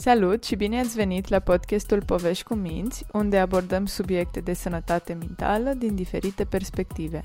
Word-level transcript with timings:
Salut 0.00 0.44
și 0.44 0.56
bine 0.56 0.80
ați 0.80 0.94
venit 0.94 1.28
la 1.28 1.38
podcastul 1.38 2.02
Povești 2.04 2.44
cu 2.44 2.54
Minți, 2.54 3.04
unde 3.12 3.38
abordăm 3.38 3.86
subiecte 3.86 4.40
de 4.40 4.52
sănătate 4.52 5.12
mentală 5.12 5.72
din 5.72 5.94
diferite 5.94 6.44
perspective. 6.44 7.20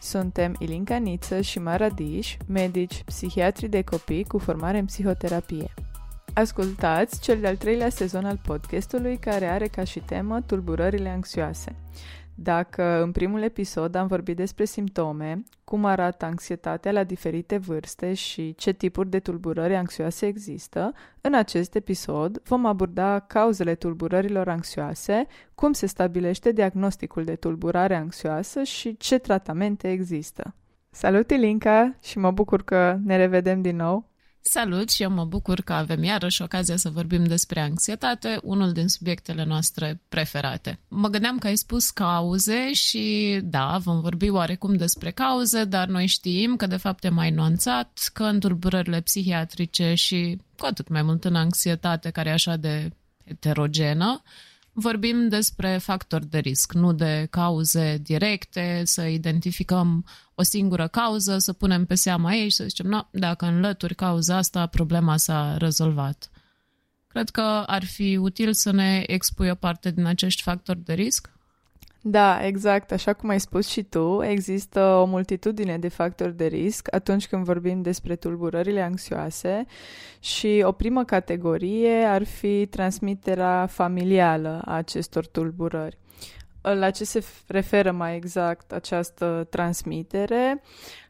Suntem 0.00 0.54
Ilinca 0.58 0.96
Niță 0.96 1.40
și 1.40 1.58
Mara 1.58 1.88
Diș, 1.88 2.36
medici, 2.46 3.02
psihiatri 3.04 3.68
de 3.68 3.82
copii 3.82 4.24
cu 4.24 4.38
formare 4.38 4.78
în 4.78 4.84
psihoterapie. 4.84 5.74
Ascultați 6.34 7.20
cel 7.20 7.40
de-al 7.40 7.56
treilea 7.56 7.88
sezon 7.88 8.24
al 8.24 8.40
podcastului 8.46 9.16
care 9.16 9.46
are 9.46 9.66
ca 9.66 9.84
și 9.84 10.00
temă 10.00 10.40
tulburările 10.40 11.08
anxioase. 11.08 11.76
Dacă 12.40 13.02
în 13.02 13.12
primul 13.12 13.42
episod 13.42 13.94
am 13.94 14.06
vorbit 14.06 14.36
despre 14.36 14.64
simptome, 14.64 15.42
cum 15.64 15.84
arată 15.84 16.24
anxietatea 16.24 16.92
la 16.92 17.04
diferite 17.04 17.56
vârste 17.56 18.14
și 18.14 18.54
ce 18.54 18.72
tipuri 18.72 19.08
de 19.08 19.18
tulburări 19.18 19.74
anxioase 19.74 20.26
există, 20.26 20.92
în 21.20 21.34
acest 21.34 21.74
episod 21.74 22.40
vom 22.44 22.66
aborda 22.66 23.18
cauzele 23.18 23.74
tulburărilor 23.74 24.48
anxioase, 24.48 25.26
cum 25.54 25.72
se 25.72 25.86
stabilește 25.86 26.52
diagnosticul 26.52 27.24
de 27.24 27.34
tulburare 27.34 27.96
anxioasă 27.96 28.62
și 28.62 28.96
ce 28.96 29.18
tratamente 29.18 29.90
există. 29.90 30.54
Salut, 30.90 31.30
Ilinca, 31.30 31.96
și 32.02 32.18
mă 32.18 32.30
bucur 32.30 32.62
că 32.62 32.98
ne 33.04 33.16
revedem 33.16 33.62
din 33.62 33.76
nou. 33.76 34.06
Salut 34.40 34.90
și 34.90 35.02
eu 35.02 35.10
mă 35.10 35.24
bucur 35.24 35.60
că 35.60 35.72
avem 35.72 36.02
iarăși 36.02 36.42
ocazia 36.42 36.76
să 36.76 36.90
vorbim 36.90 37.24
despre 37.24 37.60
anxietate, 37.60 38.38
unul 38.42 38.72
din 38.72 38.88
subiectele 38.88 39.44
noastre 39.44 40.00
preferate. 40.08 40.78
Mă 40.88 41.08
gândeam 41.08 41.38
că 41.38 41.46
ai 41.46 41.56
spus 41.56 41.90
cauze 41.90 42.72
și 42.72 43.38
da, 43.42 43.78
vom 43.78 44.00
vorbi 44.00 44.28
oarecum 44.28 44.76
despre 44.76 45.10
cauze, 45.10 45.64
dar 45.64 45.88
noi 45.88 46.06
știm 46.06 46.56
că 46.56 46.66
de 46.66 46.76
fapt 46.76 47.04
e 47.04 47.08
mai 47.08 47.30
nuanțat, 47.30 48.10
că 48.12 48.22
în 48.22 48.40
tulburările 48.40 49.00
psihiatrice 49.00 49.94
și 49.94 50.40
cu 50.58 50.66
atât 50.66 50.88
mai 50.88 51.02
mult 51.02 51.24
în 51.24 51.34
anxietate 51.34 52.10
care 52.10 52.28
e 52.28 52.32
așa 52.32 52.56
de 52.56 52.90
heterogenă, 53.26 54.22
vorbim 54.78 55.28
despre 55.28 55.78
factori 55.78 56.26
de 56.26 56.38
risc, 56.38 56.72
nu 56.72 56.92
de 56.92 57.26
cauze 57.30 57.98
directe, 58.02 58.82
să 58.84 59.02
identificăm 59.02 60.04
o 60.34 60.42
singură 60.42 60.88
cauză, 60.88 61.38
să 61.38 61.52
punem 61.52 61.84
pe 61.84 61.94
seama 61.94 62.34
ei 62.34 62.48
și 62.48 62.56
să 62.56 62.64
zicem, 62.64 62.86
no, 62.86 63.00
dacă 63.10 63.46
înlături 63.46 63.94
cauza 63.94 64.36
asta, 64.36 64.66
problema 64.66 65.16
s-a 65.16 65.56
rezolvat. 65.56 66.30
Cred 67.06 67.30
că 67.30 67.62
ar 67.66 67.84
fi 67.84 68.16
util 68.16 68.52
să 68.52 68.70
ne 68.70 69.02
expui 69.06 69.48
o 69.48 69.54
parte 69.54 69.90
din 69.90 70.04
acești 70.04 70.42
factori 70.42 70.84
de 70.84 70.92
risc. 70.92 71.30
Da, 72.10 72.46
exact. 72.46 72.92
Așa 72.92 73.12
cum 73.12 73.28
ai 73.28 73.40
spus 73.40 73.68
și 73.68 73.82
tu, 73.82 74.22
există 74.22 74.80
o 74.80 75.04
multitudine 75.04 75.78
de 75.78 75.88
factori 75.88 76.36
de 76.36 76.46
risc 76.46 76.94
atunci 76.94 77.26
când 77.26 77.44
vorbim 77.44 77.82
despre 77.82 78.16
tulburările 78.16 78.80
anxioase 78.80 79.66
și 80.20 80.62
o 80.66 80.72
primă 80.72 81.04
categorie 81.04 82.04
ar 82.04 82.24
fi 82.24 82.66
transmiterea 82.66 83.66
familială 83.66 84.62
a 84.64 84.74
acestor 84.74 85.26
tulburări. 85.26 85.98
La 86.60 86.90
ce 86.90 87.04
se 87.04 87.24
referă 87.46 87.92
mai 87.92 88.16
exact 88.16 88.72
această 88.72 89.46
transmitere? 89.50 90.62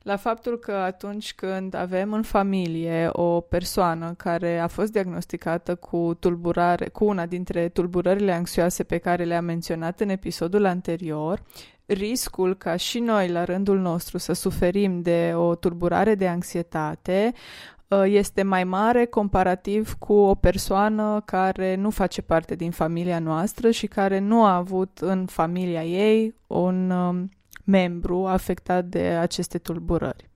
La 0.02 0.16
faptul 0.16 0.58
că 0.58 0.72
atunci 0.72 1.34
când 1.34 1.74
avem 1.74 2.12
în 2.12 2.22
familie 2.22 3.08
o 3.12 3.40
persoană 3.40 4.14
care 4.16 4.58
a 4.58 4.66
fost 4.66 4.92
diagnosticată 4.92 5.74
cu 5.74 6.16
tulburare, 6.20 6.88
cu 6.88 7.04
una 7.04 7.26
dintre 7.26 7.68
tulburările 7.68 8.32
anxioase 8.32 8.82
pe 8.82 8.98
care 8.98 9.24
le-am 9.24 9.44
menționat 9.44 10.00
în 10.00 10.08
episodul 10.08 10.64
anterior, 10.64 11.42
riscul 11.86 12.56
ca 12.56 12.76
și 12.76 12.98
noi 12.98 13.28
la 13.28 13.44
rândul 13.44 13.78
nostru 13.78 14.18
să 14.18 14.32
suferim 14.32 15.02
de 15.02 15.32
o 15.34 15.54
tulburare 15.54 16.14
de 16.14 16.28
anxietate 16.28 17.32
Uh, 17.34 17.77
este 17.96 18.42
mai 18.42 18.64
mare 18.64 19.04
comparativ 19.04 19.92
cu 19.92 20.12
o 20.12 20.34
persoană 20.34 21.22
care 21.24 21.74
nu 21.74 21.90
face 21.90 22.22
parte 22.22 22.54
din 22.54 22.70
familia 22.70 23.18
noastră 23.18 23.70
și 23.70 23.86
care 23.86 24.18
nu 24.18 24.44
a 24.44 24.54
avut 24.54 24.98
în 24.98 25.26
familia 25.26 25.84
ei 25.84 26.34
un 26.46 26.90
um, 26.90 27.30
membru 27.64 28.26
afectat 28.26 28.84
de 28.84 29.00
aceste 29.00 29.58
tulburări. 29.58 30.30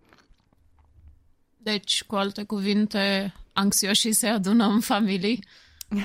Deci, 1.57 2.05
cu 2.05 2.15
alte 2.15 2.43
cuvinte, 2.43 3.35
anxioșii 3.53 4.13
se 4.13 4.27
adună 4.27 4.65
în 4.65 4.81
familii? 4.81 5.45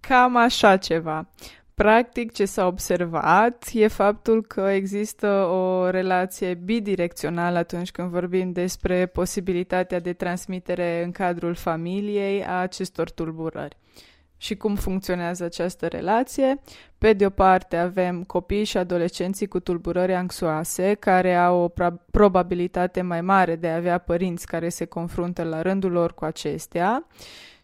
Cam 0.00 0.36
așa 0.36 0.76
ceva. 0.76 1.28
Practic, 1.80 2.32
ce 2.32 2.44
s-a 2.44 2.66
observat 2.66 3.68
e 3.72 3.86
faptul 3.86 4.42
că 4.42 4.60
există 4.60 5.26
o 5.44 5.90
relație 5.90 6.54
bidirecțională 6.54 7.58
atunci 7.58 7.90
când 7.90 8.08
vorbim 8.08 8.52
despre 8.52 9.06
posibilitatea 9.06 10.00
de 10.00 10.12
transmitere 10.12 11.02
în 11.04 11.10
cadrul 11.10 11.54
familiei 11.54 12.44
a 12.44 12.60
acestor 12.60 13.10
tulburări. 13.10 13.76
Și 14.36 14.56
cum 14.56 14.74
funcționează 14.74 15.44
această 15.44 15.86
relație? 15.86 16.60
Pe 16.98 17.12
de 17.12 17.26
o 17.26 17.30
parte 17.30 17.76
avem 17.76 18.22
copii 18.22 18.64
și 18.64 18.76
adolescenții 18.76 19.46
cu 19.46 19.60
tulburări 19.60 20.14
anxioase 20.14 20.94
care 20.94 21.34
au 21.34 21.60
o 21.60 21.90
probabilitate 22.10 23.02
mai 23.02 23.20
mare 23.20 23.56
de 23.56 23.68
a 23.68 23.76
avea 23.76 23.98
părinți 23.98 24.46
care 24.46 24.68
se 24.68 24.84
confruntă 24.84 25.42
la 25.42 25.62
rândul 25.62 25.90
lor 25.90 26.14
cu 26.14 26.24
acestea 26.24 27.06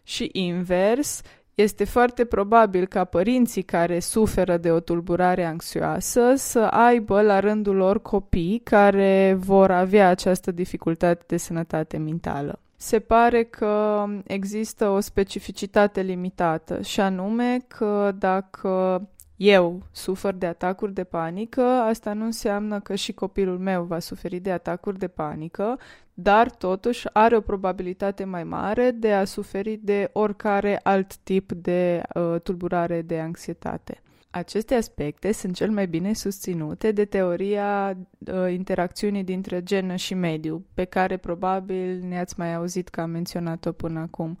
și 0.03 0.29
invers, 0.33 1.21
este 1.57 1.83
foarte 1.83 2.25
probabil 2.25 2.85
ca 2.85 3.03
părinții 3.03 3.61
care 3.61 3.99
suferă 3.99 4.57
de 4.57 4.71
o 4.71 4.79
tulburare 4.79 5.45
anxioasă 5.45 6.33
să 6.35 6.59
aibă 6.59 7.21
la 7.21 7.39
rândul 7.39 7.75
lor 7.75 8.01
copii 8.01 8.61
care 8.63 9.37
vor 9.39 9.71
avea 9.71 10.09
această 10.09 10.51
dificultate 10.51 11.23
de 11.27 11.37
sănătate 11.37 11.97
mentală. 11.97 12.59
Se 12.75 12.99
pare 12.99 13.43
că 13.43 14.05
există 14.27 14.87
o 14.87 14.99
specificitate 14.99 16.01
limitată 16.01 16.81
și 16.81 16.99
anume 16.99 17.57
că 17.67 18.11
dacă 18.17 19.01
eu 19.37 19.81
sufăr 19.91 20.33
de 20.33 20.45
atacuri 20.45 20.93
de 20.93 21.03
panică, 21.03 21.61
asta 21.61 22.13
nu 22.13 22.25
înseamnă 22.25 22.79
că 22.79 22.95
și 22.95 23.13
copilul 23.13 23.57
meu 23.57 23.83
va 23.83 23.99
suferi 23.99 24.39
de 24.39 24.51
atacuri 24.51 24.97
de 24.97 25.07
panică, 25.07 25.79
dar 26.13 26.49
totuși 26.49 27.07
are 27.13 27.35
o 27.35 27.41
probabilitate 27.41 28.23
mai 28.23 28.43
mare 28.43 28.91
de 28.91 29.13
a 29.13 29.25
suferi 29.25 29.79
de 29.83 30.09
oricare 30.13 30.79
alt 30.83 31.15
tip 31.15 31.51
de 31.51 32.01
uh, 32.13 32.41
tulburare 32.41 33.01
de 33.01 33.19
anxietate. 33.19 34.01
Aceste 34.37 34.75
aspecte 34.75 35.31
sunt 35.31 35.55
cel 35.55 35.69
mai 35.69 35.87
bine 35.87 36.13
susținute 36.13 36.91
de 36.91 37.05
teoria 37.05 37.97
uh, 38.19 38.53
interacțiunii 38.53 39.23
dintre 39.23 39.63
genă 39.63 39.95
și 39.95 40.13
mediu, 40.13 40.65
pe 40.73 40.83
care 40.83 41.17
probabil 41.17 41.99
ne-ați 42.07 42.33
mai 42.37 42.53
auzit 42.53 42.89
că 42.89 43.01
am 43.01 43.09
menționat-o 43.09 43.71
până 43.71 43.99
acum. 43.99 44.37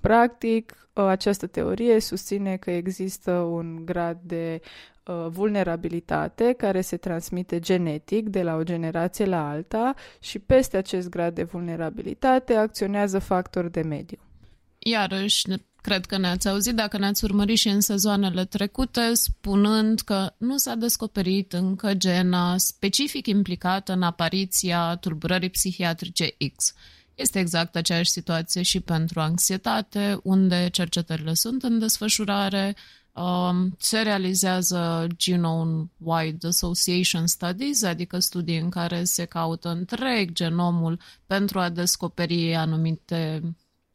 Practic, 0.00 0.88
uh, 0.92 1.04
această 1.04 1.46
teorie 1.46 2.00
susține 2.00 2.56
că 2.56 2.70
există 2.70 3.32
un 3.32 3.84
grad 3.84 4.18
de 4.22 4.60
uh, 5.04 5.26
vulnerabilitate 5.28 6.52
care 6.52 6.80
se 6.80 6.96
transmite 6.96 7.58
genetic 7.58 8.28
de 8.28 8.42
la 8.42 8.54
o 8.54 8.62
generație 8.62 9.24
la 9.24 9.48
alta 9.48 9.94
și 10.20 10.38
peste 10.38 10.76
acest 10.76 11.08
grad 11.08 11.34
de 11.34 11.42
vulnerabilitate 11.42 12.54
acționează 12.54 13.18
factori 13.18 13.70
de 13.70 13.80
mediu. 13.80 14.18
Iarăși, 14.78 15.46
Cred 15.86 16.06
că 16.06 16.16
ne-ați 16.16 16.48
auzit 16.48 16.74
dacă 16.74 16.98
ne-ați 16.98 17.24
urmărit 17.24 17.58
și 17.58 17.68
în 17.68 17.80
sezoanele 17.80 18.44
trecute, 18.44 19.14
spunând 19.14 20.00
că 20.00 20.32
nu 20.36 20.56
s-a 20.56 20.74
descoperit 20.74 21.52
încă 21.52 21.94
gena 21.94 22.56
specific 22.56 23.26
implicată 23.26 23.92
în 23.92 24.02
apariția 24.02 24.96
tulburării 24.96 25.50
psihiatrice 25.50 26.36
X. 26.56 26.74
Este 27.14 27.38
exact 27.38 27.76
aceeași 27.76 28.10
situație 28.10 28.62
și 28.62 28.80
pentru 28.80 29.20
anxietate, 29.20 30.20
unde 30.22 30.68
cercetările 30.72 31.34
sunt 31.34 31.62
în 31.62 31.78
desfășurare, 31.78 32.76
um, 33.12 33.76
se 33.78 34.00
realizează 34.00 35.06
Genome-Wide 35.16 36.46
Association 36.46 37.26
Studies, 37.26 37.82
adică 37.82 38.18
studii 38.18 38.58
în 38.58 38.70
care 38.70 39.04
se 39.04 39.24
caută 39.24 39.68
întreg 39.68 40.32
genomul 40.32 41.00
pentru 41.26 41.58
a 41.58 41.68
descoperi 41.68 42.54
anumite 42.54 43.42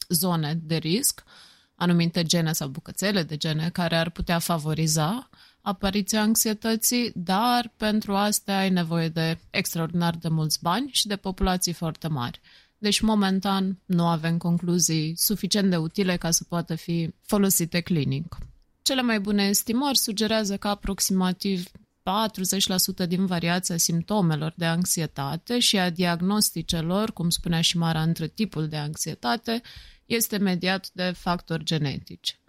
zone 0.09 0.59
de 0.63 0.75
risc. 0.75 1.23
Uh, 1.25 1.49
anumite 1.81 2.23
gene 2.23 2.51
sau 2.51 2.67
bucățele 2.67 3.23
de 3.23 3.37
gene 3.37 3.69
care 3.69 3.95
ar 3.95 4.09
putea 4.09 4.39
favoriza 4.39 5.29
apariția 5.61 6.21
anxietății, 6.21 7.11
dar 7.15 7.73
pentru 7.77 8.15
asta 8.15 8.57
ai 8.57 8.69
nevoie 8.69 9.09
de 9.09 9.37
extraordinar 9.49 10.15
de 10.15 10.27
mulți 10.27 10.59
bani 10.61 10.89
și 10.91 11.07
de 11.07 11.15
populații 11.15 11.73
foarte 11.73 12.07
mari. 12.07 12.41
Deci, 12.77 12.99
momentan, 12.99 13.79
nu 13.85 14.07
avem 14.07 14.37
concluzii 14.37 15.13
suficient 15.17 15.69
de 15.69 15.77
utile 15.77 16.17
ca 16.17 16.31
să 16.31 16.43
poată 16.43 16.75
fi 16.75 17.13
folosite 17.21 17.79
clinic. 17.79 18.37
Cele 18.81 19.01
mai 19.01 19.19
bune 19.19 19.43
estimări 19.43 19.97
sugerează 19.97 20.57
că 20.57 20.67
aproximativ 20.67 21.67
40% 23.03 23.07
din 23.07 23.25
variația 23.25 23.77
simptomelor 23.77 24.53
de 24.57 24.65
anxietate 24.65 25.59
și 25.59 25.77
a 25.77 25.89
diagnosticelor, 25.89 27.13
cum 27.13 27.29
spunea 27.29 27.61
și 27.61 27.77
Mara, 27.77 28.01
între 28.01 28.27
tipul 28.27 28.67
de 28.67 28.77
anxietate, 28.77 29.61
este 30.13 30.37
mediat 30.37 30.89
de 30.93 31.11
factori 31.15 31.63
genetici. 31.63 32.39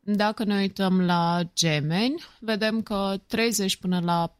Dacă 0.00 0.44
ne 0.44 0.56
uităm 0.56 1.00
la 1.00 1.50
gemeni, 1.54 2.24
vedem 2.40 2.82
că 2.82 3.20
30 3.26 3.76
până 3.76 4.00
la 4.00 4.38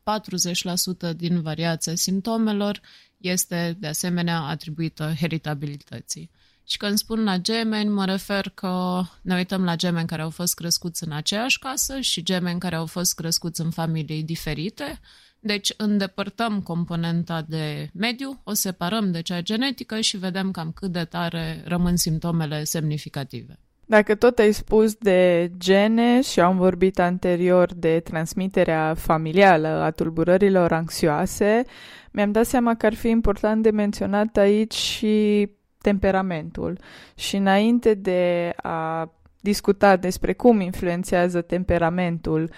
40% 1.12 1.16
din 1.16 1.40
variația 1.40 1.94
simptomelor 1.94 2.80
este 3.16 3.76
de 3.78 3.86
asemenea 3.86 4.40
atribuită 4.40 5.12
heritabilității. 5.18 6.30
Și 6.64 6.76
când 6.76 6.98
spun 6.98 7.24
la 7.24 7.36
gemeni, 7.36 7.88
mă 7.88 8.04
refer 8.04 8.48
că 8.48 9.02
ne 9.22 9.34
uităm 9.34 9.64
la 9.64 9.76
gemeni 9.76 10.06
care 10.06 10.22
au 10.22 10.30
fost 10.30 10.54
crescuți 10.54 11.04
în 11.04 11.12
aceeași 11.12 11.58
casă 11.58 12.00
și 12.00 12.22
gemeni 12.22 12.60
care 12.60 12.74
au 12.74 12.86
fost 12.86 13.14
crescuți 13.14 13.60
în 13.60 13.70
familii 13.70 14.22
diferite. 14.22 15.00
Deci 15.44 15.72
îndepărtăm 15.76 16.60
componenta 16.60 17.44
de 17.48 17.90
mediu, 17.94 18.40
o 18.44 18.52
separăm 18.52 19.10
de 19.10 19.22
cea 19.22 19.40
genetică 19.40 20.00
și 20.00 20.16
vedem 20.16 20.50
cam 20.50 20.72
cât 20.74 20.92
de 20.92 21.04
tare 21.04 21.62
rămân 21.64 21.96
simptomele 21.96 22.64
semnificative. 22.64 23.58
Dacă 23.86 24.14
tot 24.14 24.38
ai 24.38 24.52
spus 24.52 24.94
de 24.94 25.50
gene 25.58 26.20
și 26.20 26.40
am 26.40 26.56
vorbit 26.56 26.98
anterior 26.98 27.74
de 27.74 28.00
transmiterea 28.00 28.94
familială 28.94 29.68
a 29.68 29.90
tulburărilor 29.90 30.72
anxioase, 30.72 31.64
mi-am 32.10 32.32
dat 32.32 32.46
seama 32.46 32.74
că 32.74 32.86
ar 32.86 32.94
fi 32.94 33.08
important 33.08 33.62
de 33.62 33.70
menționat 33.70 34.36
aici 34.36 34.74
și 34.74 35.48
temperamentul. 35.78 36.78
Și 37.14 37.36
înainte 37.36 37.94
de 37.94 38.52
a 38.56 39.12
discuta 39.40 39.96
despre 39.96 40.32
cum 40.32 40.60
influențează 40.60 41.40
temperamentul 41.40 42.50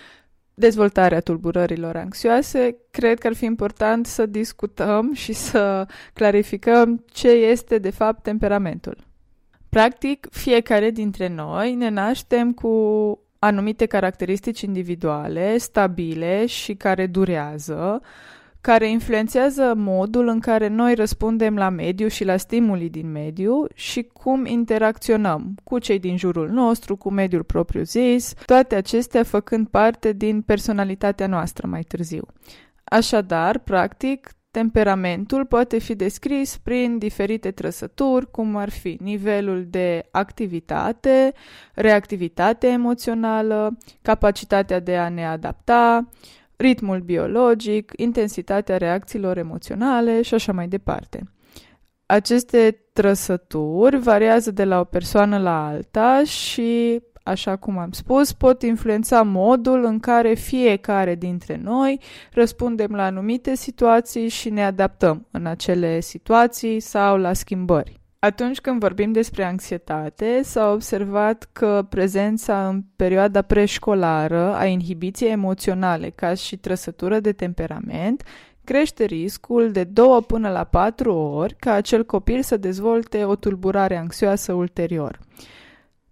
dezvoltarea 0.54 1.20
tulburărilor 1.20 1.96
anxioase, 1.96 2.76
cred 2.90 3.18
că 3.18 3.26
ar 3.26 3.34
fi 3.34 3.44
important 3.44 4.06
să 4.06 4.26
discutăm 4.26 5.12
și 5.12 5.32
să 5.32 5.86
clarificăm 6.12 7.04
ce 7.12 7.28
este 7.28 7.78
de 7.78 7.90
fapt 7.90 8.22
temperamentul. 8.22 8.96
Practic, 9.68 10.26
fiecare 10.30 10.90
dintre 10.90 11.28
noi 11.28 11.74
ne 11.74 11.88
naștem 11.88 12.52
cu 12.52 12.68
anumite 13.38 13.86
caracteristici 13.86 14.60
individuale, 14.60 15.58
stabile 15.58 16.46
și 16.46 16.74
care 16.74 17.06
durează, 17.06 18.00
care 18.64 18.90
influențează 18.90 19.72
modul 19.76 20.28
în 20.28 20.40
care 20.40 20.68
noi 20.68 20.94
răspundem 20.94 21.56
la 21.56 21.68
mediu 21.68 22.08
și 22.08 22.24
la 22.24 22.36
stimulii 22.36 22.90
din 22.90 23.10
mediu 23.10 23.66
și 23.74 24.02
cum 24.02 24.46
interacționăm 24.46 25.54
cu 25.64 25.78
cei 25.78 25.98
din 25.98 26.16
jurul 26.16 26.48
nostru, 26.48 26.96
cu 26.96 27.10
mediul 27.10 27.42
propriu-zis, 27.42 28.34
toate 28.46 28.74
acestea 28.74 29.22
făcând 29.22 29.68
parte 29.68 30.12
din 30.12 30.42
personalitatea 30.42 31.26
noastră 31.26 31.66
mai 31.66 31.82
târziu. 31.82 32.26
Așadar, 32.84 33.58
practic, 33.58 34.30
temperamentul 34.50 35.46
poate 35.46 35.78
fi 35.78 35.94
descris 35.94 36.56
prin 36.56 36.98
diferite 36.98 37.50
trăsături, 37.50 38.30
cum 38.30 38.56
ar 38.56 38.70
fi 38.70 38.98
nivelul 39.00 39.66
de 39.68 40.08
activitate, 40.10 41.32
reactivitate 41.74 42.66
emoțională, 42.66 43.78
capacitatea 44.02 44.80
de 44.80 44.96
a 44.96 45.08
ne 45.08 45.26
adapta, 45.26 46.08
ritmul 46.56 47.00
biologic, 47.00 47.92
intensitatea 47.96 48.76
reacțiilor 48.76 49.36
emoționale 49.38 50.22
și 50.22 50.34
așa 50.34 50.52
mai 50.52 50.68
departe. 50.68 51.22
Aceste 52.06 52.84
trăsături 52.92 53.96
variază 53.98 54.50
de 54.50 54.64
la 54.64 54.80
o 54.80 54.84
persoană 54.84 55.38
la 55.38 55.66
alta 55.66 56.24
și, 56.24 57.02
așa 57.22 57.56
cum 57.56 57.78
am 57.78 57.90
spus, 57.90 58.32
pot 58.32 58.62
influența 58.62 59.22
modul 59.22 59.84
în 59.84 59.98
care 59.98 60.34
fiecare 60.34 61.14
dintre 61.14 61.60
noi 61.62 62.00
răspundem 62.32 62.90
la 62.90 63.04
anumite 63.04 63.54
situații 63.54 64.28
și 64.28 64.50
ne 64.50 64.64
adaptăm 64.64 65.26
în 65.30 65.46
acele 65.46 66.00
situații 66.00 66.80
sau 66.80 67.16
la 67.16 67.32
schimbări. 67.32 68.03
Atunci 68.24 68.60
când 68.60 68.80
vorbim 68.80 69.12
despre 69.12 69.44
anxietate, 69.44 70.40
s-a 70.42 70.70
observat 70.70 71.48
că 71.52 71.86
prezența 71.88 72.68
în 72.68 72.82
perioada 72.96 73.42
preșcolară 73.42 74.54
a 74.54 74.64
inhibiției 74.64 75.30
emoționale 75.30 76.10
ca 76.10 76.34
și 76.34 76.56
trăsătură 76.56 77.20
de 77.20 77.32
temperament 77.32 78.22
crește 78.64 79.04
riscul 79.04 79.70
de 79.70 79.84
2 79.84 80.06
până 80.26 80.50
la 80.50 80.64
4 80.64 81.14
ori 81.14 81.54
ca 81.58 81.72
acel 81.72 82.04
copil 82.04 82.42
să 82.42 82.56
dezvolte 82.56 83.24
o 83.24 83.34
tulburare 83.34 83.96
anxioasă 83.96 84.52
ulterior. 84.52 85.18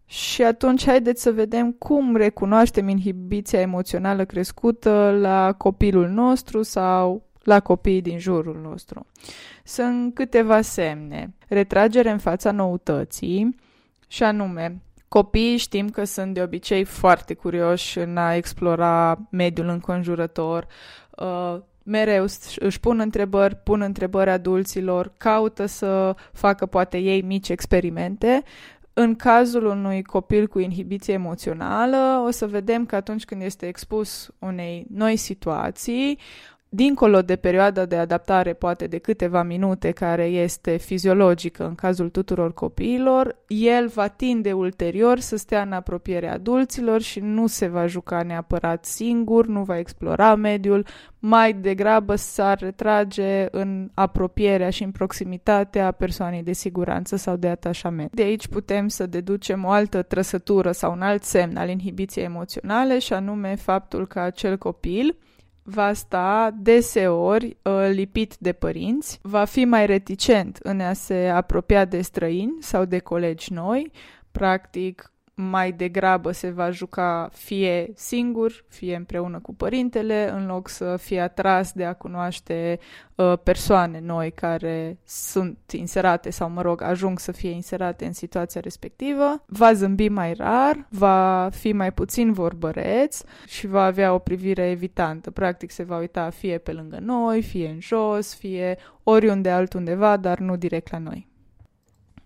Și 0.05 0.43
atunci 0.43 0.87
haideți 0.87 1.23
să 1.23 1.31
vedem 1.31 1.73
cum 1.73 2.17
recunoaștem 2.17 2.89
inhibiția 2.89 3.61
emoțională 3.61 4.25
crescută 4.25 5.17
la 5.21 5.53
copilul 5.53 6.09
nostru 6.09 6.63
sau 6.63 7.31
la 7.43 7.61
copiii 7.61 8.01
din 8.01 8.19
jurul 8.19 8.61
nostru. 8.63 9.07
Sunt 9.65 10.15
câteva 10.15 10.61
semne. 10.61 11.35
Retragere 11.49 12.11
în 12.11 12.19
fața 12.19 12.51
noutății 12.51 13.57
și 14.09 14.23
anume, 14.23 14.81
Copiii 15.13 15.57
știm 15.57 15.89
că 15.89 16.05
sunt 16.05 16.35
de 16.35 16.43
obicei 16.43 16.85
foarte 16.85 17.35
curioși 17.35 17.99
în 17.99 18.17
a 18.17 18.35
explora 18.35 19.19
mediul 19.31 19.69
înconjurător, 19.69 20.67
uh, 21.11 21.57
mereu 21.83 22.25
își 22.57 22.81
pun 22.81 23.01
întrebări, 23.01 23.57
pun 23.57 23.81
întrebări 23.81 24.31
adulților, 24.31 25.13
caută 25.17 25.67
să 25.67 26.17
facă 26.33 26.67
poate 26.67 26.99
ei 26.99 27.23
mici 27.23 27.49
experimente. 27.49 28.43
În 28.93 29.15
cazul 29.15 29.65
unui 29.65 30.03
copil 30.03 30.47
cu 30.47 30.59
inhibiție 30.59 31.15
emoțională, 31.15 32.23
o 32.27 32.31
să 32.31 32.47
vedem 32.47 32.87
că 32.87 32.97
atunci 32.97 33.25
când 33.25 33.43
este 33.43 33.67
expus 33.67 34.31
unei 34.39 34.87
noi 34.91 35.17
situații, 35.17 36.19
dincolo 36.75 37.23
de 37.23 37.37
perioada 37.37 37.85
de 37.85 37.97
adaptare, 37.97 38.53
poate 38.53 38.87
de 38.87 38.99
câteva 38.99 39.43
minute, 39.43 39.91
care 39.91 40.25
este 40.25 40.77
fiziologică 40.77 41.67
în 41.67 41.75
cazul 41.75 42.09
tuturor 42.09 42.55
copiilor, 42.55 43.37
el 43.47 43.89
va 43.89 44.09
tinde 44.09 44.53
ulterior 44.53 45.19
să 45.19 45.37
stea 45.37 45.63
în 45.63 45.73
apropiere 45.73 46.29
adulților 46.29 47.01
și 47.01 47.21
nu 47.21 47.47
se 47.47 47.67
va 47.67 47.87
juca 47.87 48.23
neapărat 48.23 48.85
singur, 48.85 49.47
nu 49.47 49.63
va 49.63 49.79
explora 49.79 50.35
mediul, 50.35 50.87
mai 51.19 51.53
degrabă 51.53 52.15
s-ar 52.15 52.59
retrage 52.59 53.47
în 53.51 53.91
apropierea 53.95 54.71
și 54.71 54.83
în 54.83 54.91
proximitatea 54.91 55.91
persoanei 55.91 56.43
de 56.43 56.53
siguranță 56.53 57.17
sau 57.17 57.37
de 57.37 57.49
atașament. 57.49 58.11
De 58.15 58.23
aici 58.23 58.49
putem 58.49 58.89
să 58.89 59.07
deducem 59.07 59.65
o 59.65 59.71
altă 59.71 60.03
trăsătură 60.03 60.73
sau 60.73 60.93
un 60.93 61.03
alt 61.03 61.23
semn 61.23 61.57
al 61.57 61.69
inhibiției 61.69 62.25
emoționale 62.25 62.99
și 62.99 63.13
anume 63.13 63.55
faptul 63.55 64.07
că 64.07 64.21
acel 64.21 64.59
copil 64.59 65.17
va 65.63 65.93
sta 65.93 66.55
deseori 66.59 67.57
uh, 67.63 67.89
lipit 67.91 68.37
de 68.39 68.53
părinți, 68.53 69.19
va 69.23 69.45
fi 69.45 69.65
mai 69.65 69.87
reticent 69.87 70.59
în 70.63 70.81
a 70.81 70.93
se 70.93 71.29
apropia 71.29 71.85
de 71.85 72.01
străini 72.01 72.57
sau 72.61 72.85
de 72.85 72.99
colegi 72.99 73.53
noi, 73.53 73.91
practic 74.33 75.12
mai 75.51 75.73
degrabă 75.73 76.33
se 76.33 76.51
va 76.51 76.71
juca 76.71 77.29
fie 77.33 77.93
singur, 77.95 78.65
fie 78.69 78.97
împreună 78.97 79.39
cu 79.39 79.55
părintele, 79.55 80.31
în 80.31 80.47
loc 80.47 80.69
să 80.69 80.97
fie 80.97 81.21
atras 81.21 81.73
de 81.73 81.85
a 81.85 81.93
cunoaște 81.93 82.79
uh, 83.15 83.33
persoane 83.43 84.01
noi 84.01 84.31
care 84.31 84.99
sunt 85.05 85.59
inserate 85.71 86.31
sau, 86.31 86.51
mă 86.51 86.63
rog, 86.63 86.83
ajung 86.83 87.19
să 87.19 87.33
fie 87.33 87.51
inserate 87.51 88.05
în 88.05 88.13
situația 88.13 88.61
respectivă. 88.61 89.43
Va 89.47 89.73
zâmbi 89.73 90.09
mai 90.09 90.33
rar, 90.33 90.87
va 90.89 91.49
fi 91.53 91.73
mai 91.73 91.93
puțin 91.93 92.33
vorbăreț 92.33 93.21
și 93.47 93.67
va 93.67 93.85
avea 93.85 94.15
o 94.15 94.19
privire 94.19 94.71
evitantă. 94.71 95.31
Practic 95.31 95.71
se 95.71 95.83
va 95.83 95.99
uita 95.99 96.31
fie 96.31 96.59
pe 96.59 96.73
lângă 96.73 96.99
noi, 97.01 97.43
fie 97.43 97.69
în 97.69 97.81
jos, 97.81 98.35
fie 98.35 98.77
oriunde 99.03 99.51
altundeva, 99.51 100.17
dar 100.17 100.39
nu 100.39 100.57
direct 100.57 100.93
la 100.93 100.99
noi. 100.99 101.31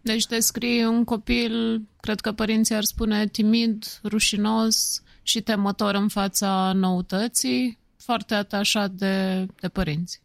Deci 0.07 0.27
descrii 0.27 0.85
un 0.85 1.05
copil, 1.05 1.83
cred 2.01 2.21
că 2.21 2.33
părinții 2.33 2.75
ar 2.75 2.83
spune 2.83 3.27
timid, 3.27 3.85
rușinos 4.05 5.03
și 5.23 5.43
temător 5.43 5.95
în 5.95 6.09
fața 6.09 6.73
noutății, 6.75 7.79
foarte 7.97 8.35
atașat 8.35 8.91
de, 8.91 9.47
de 9.61 9.69
părinți. 9.69 10.21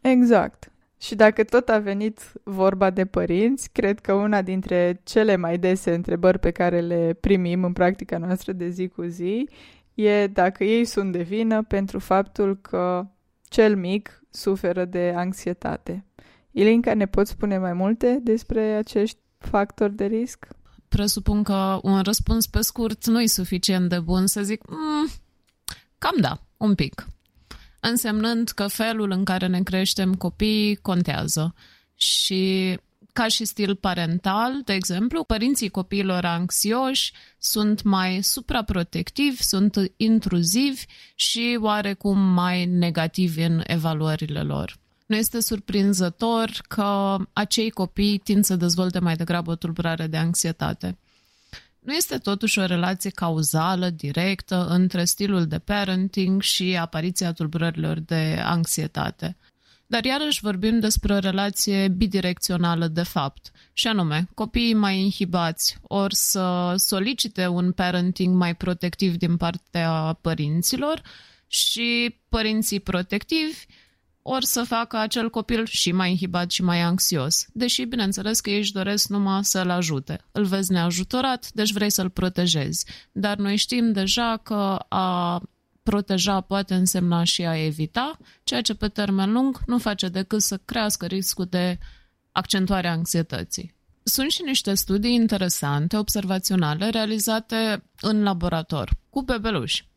Exact. 0.00 0.72
Și 1.00 1.14
dacă 1.14 1.44
tot 1.44 1.68
a 1.68 1.78
venit 1.78 2.32
vorba 2.42 2.90
de 2.90 3.04
părinți, 3.04 3.70
cred 3.72 4.00
că 4.00 4.12
una 4.12 4.42
dintre 4.42 5.00
cele 5.04 5.36
mai 5.36 5.58
dese 5.58 5.94
întrebări 5.94 6.38
pe 6.38 6.50
care 6.50 6.80
le 6.80 7.16
primim 7.20 7.64
în 7.64 7.72
practica 7.72 8.18
noastră 8.18 8.52
de 8.52 8.68
zi 8.68 8.88
cu 8.88 9.02
zi 9.02 9.48
e 9.94 10.26
dacă 10.26 10.64
ei 10.64 10.84
sunt 10.84 11.12
de 11.12 11.22
vină 11.22 11.62
pentru 11.62 11.98
faptul 11.98 12.58
că 12.60 13.06
cel 13.48 13.76
mic 13.76 14.22
suferă 14.30 14.84
de 14.84 15.12
anxietate. 15.16 16.04
Ilinca, 16.50 16.94
ne 16.94 17.06
poți 17.06 17.30
spune 17.30 17.58
mai 17.58 17.72
multe 17.72 18.18
despre 18.22 18.60
acești 18.60 19.18
factori 19.38 19.96
de 19.96 20.04
risc? 20.04 20.46
Presupun 20.88 21.42
că 21.42 21.78
un 21.82 22.00
răspuns 22.00 22.46
pe 22.46 22.60
scurt 22.60 23.06
nu 23.06 23.20
e 23.20 23.26
suficient 23.26 23.88
de 23.88 23.98
bun 23.98 24.26
să 24.26 24.42
zic, 24.42 24.62
mm, 24.68 25.08
cam 25.98 26.16
da, 26.20 26.40
un 26.56 26.74
pic. 26.74 27.06
Însemnând 27.80 28.48
că 28.48 28.66
felul 28.66 29.10
în 29.10 29.24
care 29.24 29.46
ne 29.46 29.62
creștem 29.62 30.14
copiii 30.14 30.76
contează. 30.76 31.54
Și 31.94 32.76
ca 33.12 33.28
și 33.28 33.44
stil 33.44 33.74
parental, 33.74 34.60
de 34.64 34.72
exemplu, 34.72 35.24
părinții 35.24 35.68
copiilor 35.68 36.24
anxioși 36.24 37.12
sunt 37.38 37.82
mai 37.82 38.22
supraprotectivi, 38.22 39.42
sunt 39.42 39.92
intruzivi 39.96 40.84
și 41.14 41.58
oarecum 41.60 42.18
mai 42.18 42.66
negativi 42.66 43.42
în 43.42 43.62
evaluările 43.66 44.42
lor. 44.42 44.79
Nu 45.10 45.16
este 45.16 45.40
surprinzător 45.40 46.50
că 46.68 47.16
acei 47.32 47.70
copii 47.70 48.18
tind 48.18 48.44
să 48.44 48.56
dezvolte 48.56 48.98
mai 48.98 49.16
degrabă 49.16 49.50
o 49.50 49.54
tulburare 49.54 50.06
de 50.06 50.16
anxietate. 50.16 50.98
Nu 51.78 51.92
este 51.92 52.18
totuși 52.18 52.58
o 52.58 52.64
relație 52.64 53.10
cauzală, 53.10 53.88
directă, 53.88 54.66
între 54.68 55.04
stilul 55.04 55.46
de 55.46 55.58
parenting 55.58 56.42
și 56.42 56.76
apariția 56.80 57.32
tulburărilor 57.32 57.98
de 57.98 58.40
anxietate. 58.44 59.36
Dar 59.86 60.04
iarăși 60.04 60.40
vorbim 60.40 60.80
despre 60.80 61.14
o 61.14 61.18
relație 61.18 61.88
bidirecțională 61.88 62.86
de 62.86 63.02
fapt, 63.02 63.50
și 63.72 63.86
anume, 63.86 64.28
copiii 64.34 64.74
mai 64.74 64.98
inhibați 65.00 65.78
ori 65.82 66.14
să 66.14 66.74
solicite 66.76 67.46
un 67.46 67.72
parenting 67.72 68.34
mai 68.34 68.54
protectiv 68.54 69.16
din 69.16 69.36
partea 69.36 70.18
părinților 70.20 71.02
și 71.46 72.18
părinții 72.28 72.80
protectivi 72.80 73.66
ori 74.22 74.46
să 74.46 74.62
facă 74.62 74.96
acel 74.96 75.30
copil 75.30 75.66
și 75.66 75.92
mai 75.92 76.10
inhibat 76.10 76.50
și 76.50 76.62
mai 76.62 76.80
anxios. 76.80 77.46
Deși, 77.52 77.84
bineînțeles 77.84 78.40
că 78.40 78.50
ei 78.50 78.58
își 78.58 78.72
doresc 78.72 79.08
numai 79.08 79.44
să-l 79.44 79.70
ajute. 79.70 80.24
Îl 80.32 80.44
vezi 80.44 80.72
neajutorat, 80.72 81.50
deci 81.52 81.72
vrei 81.72 81.90
să-l 81.90 82.10
protejezi. 82.10 82.86
Dar 83.12 83.36
noi 83.36 83.56
știm 83.56 83.92
deja 83.92 84.40
că 84.42 84.84
a 84.88 85.40
proteja 85.82 86.40
poate 86.40 86.74
însemna 86.74 87.24
și 87.24 87.44
a 87.44 87.64
evita, 87.64 88.18
ceea 88.44 88.60
ce 88.60 88.74
pe 88.74 88.88
termen 88.88 89.32
lung 89.32 89.60
nu 89.66 89.78
face 89.78 90.08
decât 90.08 90.42
să 90.42 90.60
crească 90.64 91.06
riscul 91.06 91.44
de 91.44 91.78
accentuare 92.32 92.88
a 92.88 92.92
anxietății. 92.92 93.74
Sunt 94.02 94.30
și 94.30 94.42
niște 94.42 94.74
studii 94.74 95.14
interesante, 95.14 95.96
observaționale, 95.96 96.88
realizate 96.88 97.84
în 98.00 98.22
laborator, 98.22 98.90
cu 99.10 99.22
bebeluși. 99.22 99.89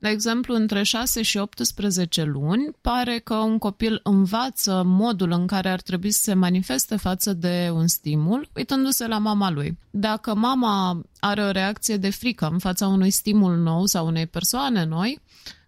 De 0.00 0.08
exemplu, 0.08 0.54
între 0.54 0.82
6 0.82 1.22
și 1.22 1.38
18 1.38 2.22
luni, 2.22 2.70
pare 2.80 3.18
că 3.18 3.34
un 3.34 3.58
copil 3.58 4.00
învață 4.02 4.82
modul 4.86 5.30
în 5.30 5.46
care 5.46 5.68
ar 5.68 5.80
trebui 5.80 6.10
să 6.10 6.22
se 6.22 6.34
manifeste 6.34 6.96
față 6.96 7.32
de 7.32 7.70
un 7.72 7.86
stimul, 7.86 8.48
uitându-se 8.54 9.06
la 9.06 9.18
mama 9.18 9.50
lui. 9.50 9.78
Dacă 9.90 10.34
mama 10.34 11.02
are 11.18 11.42
o 11.42 11.50
reacție 11.50 11.96
de 11.96 12.10
frică 12.10 12.48
în 12.52 12.58
fața 12.58 12.86
unui 12.86 13.10
stimul 13.10 13.56
nou 13.56 13.86
sau 13.86 14.06
unei 14.06 14.26
persoane 14.26 14.84
noi, 14.84 15.20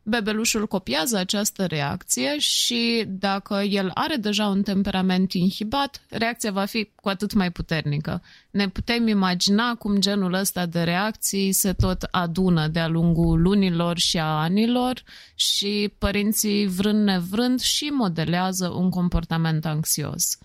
bebelușul 0.03 0.67
copiază 0.67 1.17
această 1.17 1.67
reacție 1.67 2.39
și 2.39 3.05
dacă 3.07 3.55
el 3.55 3.91
are 3.95 4.17
deja 4.17 4.47
un 4.47 4.63
temperament 4.63 5.33
inhibat, 5.33 6.03
reacția 6.09 6.51
va 6.51 6.65
fi 6.65 6.91
cu 6.95 7.09
atât 7.09 7.33
mai 7.33 7.51
puternică. 7.51 8.23
Ne 8.51 8.69
putem 8.69 9.09
imagina 9.09 9.75
cum 9.75 10.01
genul 10.01 10.33
ăsta 10.33 10.67
de 10.67 10.83
reacții 10.83 11.53
se 11.53 11.73
tot 11.73 12.03
adună 12.11 12.69
de-a 12.69 12.89
lungul 12.89 13.43
lunilor 13.43 13.99
și 13.99 14.19
a 14.19 14.25
anilor 14.25 15.03
și 15.35 15.93
părinții 15.99 16.67
vrând 16.67 17.05
nevrând 17.05 17.61
și 17.61 17.85
modelează 17.85 18.69
un 18.69 18.91
comportament 18.91 19.67
anxios. 19.67 20.39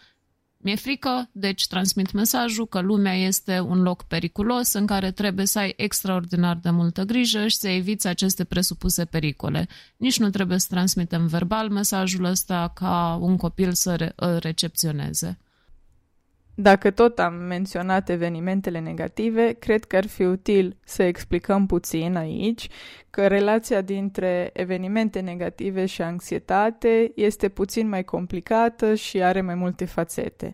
Mi-e 0.60 0.76
frică, 0.76 1.30
deci 1.32 1.68
transmit 1.68 2.12
mesajul 2.12 2.68
că 2.68 2.80
lumea 2.80 3.14
este 3.14 3.60
un 3.60 3.82
loc 3.82 4.04
periculos 4.04 4.74
în 4.74 4.86
care 4.86 5.12
trebuie 5.12 5.46
să 5.46 5.60
ai 5.60 5.74
extraordinar 5.78 6.56
de 6.62 6.70
multă 6.70 7.04
grijă 7.04 7.48
și 7.48 7.56
să 7.56 7.68
eviți 7.68 8.08
aceste 8.08 8.44
presupuse 8.44 9.06
pericole. 9.06 9.68
Nici 9.98 10.20
nu 10.20 10.30
trebuie 10.30 10.58
să 10.58 10.68
transmitem 10.70 11.28
verbal 11.28 11.70
mesajul 11.70 12.24
ăsta 12.24 12.72
ca 12.76 13.18
un 13.22 13.38
copil 13.38 13.74
să 13.74 13.96
re- 13.96 14.14
îl 14.16 14.38
recepționeze. 14.38 15.38
Dacă 16.60 16.92
tot 16.92 17.20
am 17.20 17.34
menționat 17.34 18.10
evenimentele 18.10 18.80
negative, 18.80 19.52
cred 19.60 19.84
că 19.84 19.96
ar 19.96 20.08
fi 20.08 20.24
util 20.24 20.78
să 20.84 21.04
explicăm 21.04 21.66
puțin 21.66 22.16
aici 22.16 22.68
că 23.10 23.28
relația 23.28 23.82
dintre 23.82 24.50
evenimente 24.54 25.20
negative 25.20 25.86
și 25.86 26.02
anxietate 26.02 27.12
este 27.16 27.50
puțin 27.50 27.90
mai 27.90 28.04
complicată 28.04 28.96
și 28.96 29.22
are 29.22 29.42
mai 29.42 29.56
multe 29.56 29.86
fațete. 29.86 30.54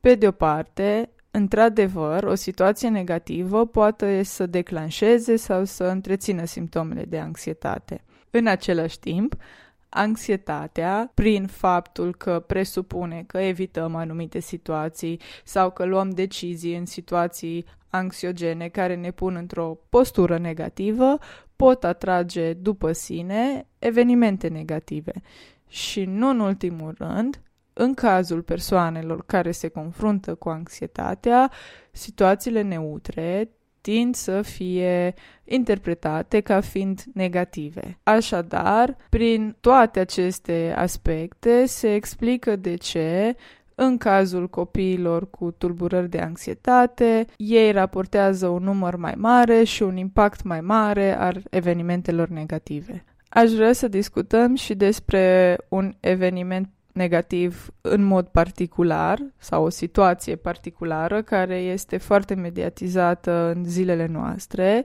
Pe 0.00 0.14
de 0.14 0.26
o 0.26 0.30
parte, 0.30 1.10
într-adevăr, 1.30 2.22
o 2.24 2.34
situație 2.34 2.88
negativă 2.88 3.66
poate 3.66 4.22
să 4.22 4.46
declanșeze 4.46 5.36
sau 5.36 5.64
să 5.64 5.84
întrețină 5.84 6.44
simptomele 6.44 7.04
de 7.04 7.18
anxietate. 7.18 8.04
În 8.30 8.46
același 8.46 8.98
timp, 8.98 9.34
anxietatea 9.90 11.10
prin 11.14 11.46
faptul 11.46 12.14
că 12.14 12.44
presupune 12.46 13.24
că 13.26 13.38
evităm 13.38 13.94
anumite 13.94 14.38
situații 14.38 15.20
sau 15.44 15.70
că 15.70 15.84
luăm 15.84 16.10
decizii 16.10 16.76
în 16.76 16.86
situații 16.86 17.64
anxiogene 17.88 18.68
care 18.68 18.94
ne 18.94 19.10
pun 19.10 19.34
într-o 19.34 19.78
postură 19.88 20.38
negativă, 20.38 21.18
pot 21.56 21.84
atrage 21.84 22.52
după 22.52 22.92
sine 22.92 23.66
evenimente 23.78 24.48
negative. 24.48 25.12
Și 25.68 26.04
nu 26.04 26.28
în 26.28 26.40
ultimul 26.40 26.94
rând, 26.98 27.40
în 27.72 27.94
cazul 27.94 28.42
persoanelor 28.42 29.24
care 29.26 29.50
se 29.50 29.68
confruntă 29.68 30.34
cu 30.34 30.48
anxietatea, 30.48 31.50
situațiile 31.90 32.62
neutre 32.62 33.50
tind 33.80 34.14
să 34.14 34.42
fie 34.42 35.14
interpretate 35.44 36.40
ca 36.40 36.60
fiind 36.60 37.02
negative. 37.14 37.98
Așadar, 38.02 38.96
prin 39.08 39.56
toate 39.60 40.00
aceste 40.00 40.74
aspecte 40.76 41.66
se 41.66 41.94
explică 41.94 42.56
de 42.56 42.74
ce 42.74 43.36
în 43.74 43.96
cazul 43.96 44.48
copiilor 44.48 45.30
cu 45.30 45.50
tulburări 45.50 46.08
de 46.08 46.18
anxietate, 46.18 47.24
ei 47.36 47.72
raportează 47.72 48.48
un 48.48 48.62
număr 48.62 48.96
mai 48.96 49.14
mare 49.16 49.64
și 49.64 49.82
un 49.82 49.96
impact 49.96 50.42
mai 50.42 50.60
mare 50.60 51.16
al 51.16 51.42
evenimentelor 51.50 52.28
negative. 52.28 53.04
Aș 53.28 53.50
vrea 53.50 53.72
să 53.72 53.88
discutăm 53.88 54.54
și 54.54 54.74
despre 54.74 55.56
un 55.68 55.94
eveniment 56.00 56.68
negativ 56.92 57.70
în 57.80 58.02
mod 58.02 58.26
particular 58.26 59.18
sau 59.36 59.64
o 59.64 59.68
situație 59.68 60.36
particulară 60.36 61.22
care 61.22 61.56
este 61.56 61.96
foarte 61.96 62.34
mediatizată 62.34 63.52
în 63.56 63.64
zilele 63.64 64.06
noastre, 64.06 64.84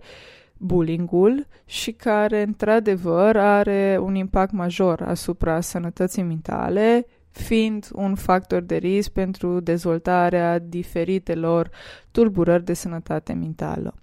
bullyingul, 0.58 1.48
și 1.66 1.92
care 1.92 2.42
într-adevăr 2.42 3.38
are 3.38 3.98
un 4.02 4.16
impact 4.16 4.52
major 4.52 5.02
asupra 5.02 5.62
sănătății 5.62 6.24
mentale, 6.24 7.06
fiind 7.32 7.88
un 7.94 8.16
factor 8.16 8.62
de 8.62 8.76
risc 8.76 9.10
pentru 9.10 9.60
dezvoltarea 9.60 10.60
diferitelor 10.60 11.70
tulburări 12.12 12.64
de 12.64 12.74
sănătate 12.74 13.34
mentală. 13.34 13.94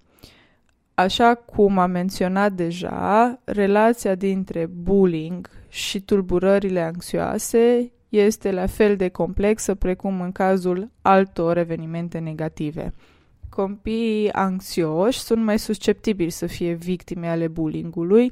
Așa 0.93 1.35
cum 1.35 1.77
am 1.77 1.91
menționat 1.91 2.51
deja, 2.51 3.39
relația 3.43 4.15
dintre 4.15 4.65
bullying 4.65 5.49
și 5.73 6.01
tulburările 6.01 6.81
anxioase 6.81 7.91
este 8.09 8.51
la 8.51 8.65
fel 8.65 8.95
de 8.95 9.07
complexă 9.09 9.75
precum 9.75 10.21
în 10.21 10.31
cazul 10.31 10.89
altor 11.01 11.57
evenimente 11.57 12.19
negative. 12.19 12.93
Copiii 13.49 14.31
anxioși 14.31 15.19
sunt 15.19 15.43
mai 15.43 15.59
susceptibili 15.59 16.29
să 16.29 16.45
fie 16.45 16.73
victime 16.73 17.27
ale 17.27 17.47
bullyingului, 17.47 18.31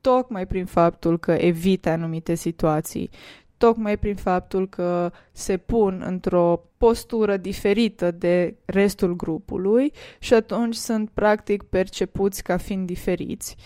tocmai 0.00 0.46
prin 0.46 0.64
faptul 0.64 1.18
că 1.18 1.32
evită 1.32 1.88
anumite 1.88 2.34
situații, 2.34 3.10
tocmai 3.56 3.98
prin 3.98 4.14
faptul 4.14 4.68
că 4.68 5.12
se 5.32 5.56
pun 5.56 6.02
într-o 6.06 6.64
postură 6.78 7.36
diferită 7.36 8.10
de 8.10 8.54
restul 8.64 9.16
grupului 9.16 9.92
și 10.18 10.34
atunci 10.34 10.74
sunt 10.74 11.10
practic 11.10 11.62
percepuți 11.62 12.42
ca 12.42 12.56
fiind 12.56 12.86
diferiți. 12.86 13.56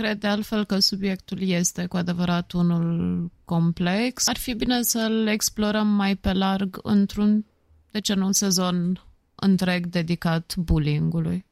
Cred 0.00 0.18
de 0.18 0.26
altfel 0.26 0.64
că 0.64 0.78
subiectul 0.78 1.38
este 1.40 1.86
cu 1.86 1.96
adevărat 1.96 2.52
unul 2.52 3.30
complex. 3.44 4.28
Ar 4.28 4.36
fi 4.36 4.54
bine 4.54 4.82
să-l 4.82 5.26
explorăm 5.26 5.86
mai 5.86 6.16
pe 6.16 6.32
larg 6.32 6.78
într-un, 6.82 7.44
de 7.90 8.00
ce 8.00 8.14
nu, 8.14 8.26
un 8.26 8.32
sezon 8.32 9.02
întreg 9.34 9.86
dedicat 9.86 10.54
bullyingului. 10.56 11.46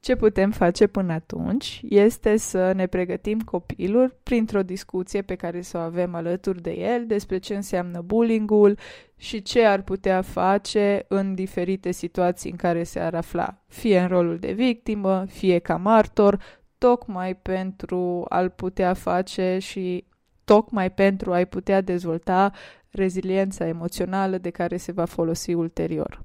Ce 0.00 0.14
putem 0.14 0.50
face 0.50 0.86
până 0.86 1.12
atunci 1.12 1.80
este 1.88 2.36
să 2.36 2.72
ne 2.74 2.86
pregătim 2.86 3.40
copilul 3.40 4.18
printr-o 4.22 4.62
discuție 4.62 5.22
pe 5.22 5.34
care 5.34 5.60
să 5.62 5.76
o 5.76 5.80
avem 5.80 6.14
alături 6.14 6.62
de 6.62 6.72
el 6.72 7.06
despre 7.06 7.38
ce 7.38 7.54
înseamnă 7.54 8.00
bullyingul 8.00 8.78
și 9.16 9.42
ce 9.42 9.64
ar 9.64 9.82
putea 9.82 10.22
face 10.22 11.04
în 11.08 11.34
diferite 11.34 11.90
situații 11.90 12.50
în 12.50 12.56
care 12.56 12.82
se 12.82 13.00
ar 13.00 13.14
afla, 13.14 13.62
fie 13.68 14.00
în 14.00 14.08
rolul 14.08 14.38
de 14.38 14.52
victimă, 14.52 15.24
fie 15.28 15.58
ca 15.58 15.76
martor, 15.76 16.62
tocmai 16.84 17.36
pentru 17.36 18.24
a-l 18.28 18.50
putea 18.50 18.94
face 18.94 19.58
și 19.60 20.04
tocmai 20.44 20.90
pentru 20.90 21.32
a-i 21.32 21.46
putea 21.46 21.80
dezvolta 21.80 22.52
reziliența 22.90 23.66
emoțională 23.66 24.38
de 24.38 24.50
care 24.50 24.76
se 24.76 24.92
va 24.92 25.04
folosi 25.04 25.52
ulterior. 25.52 26.22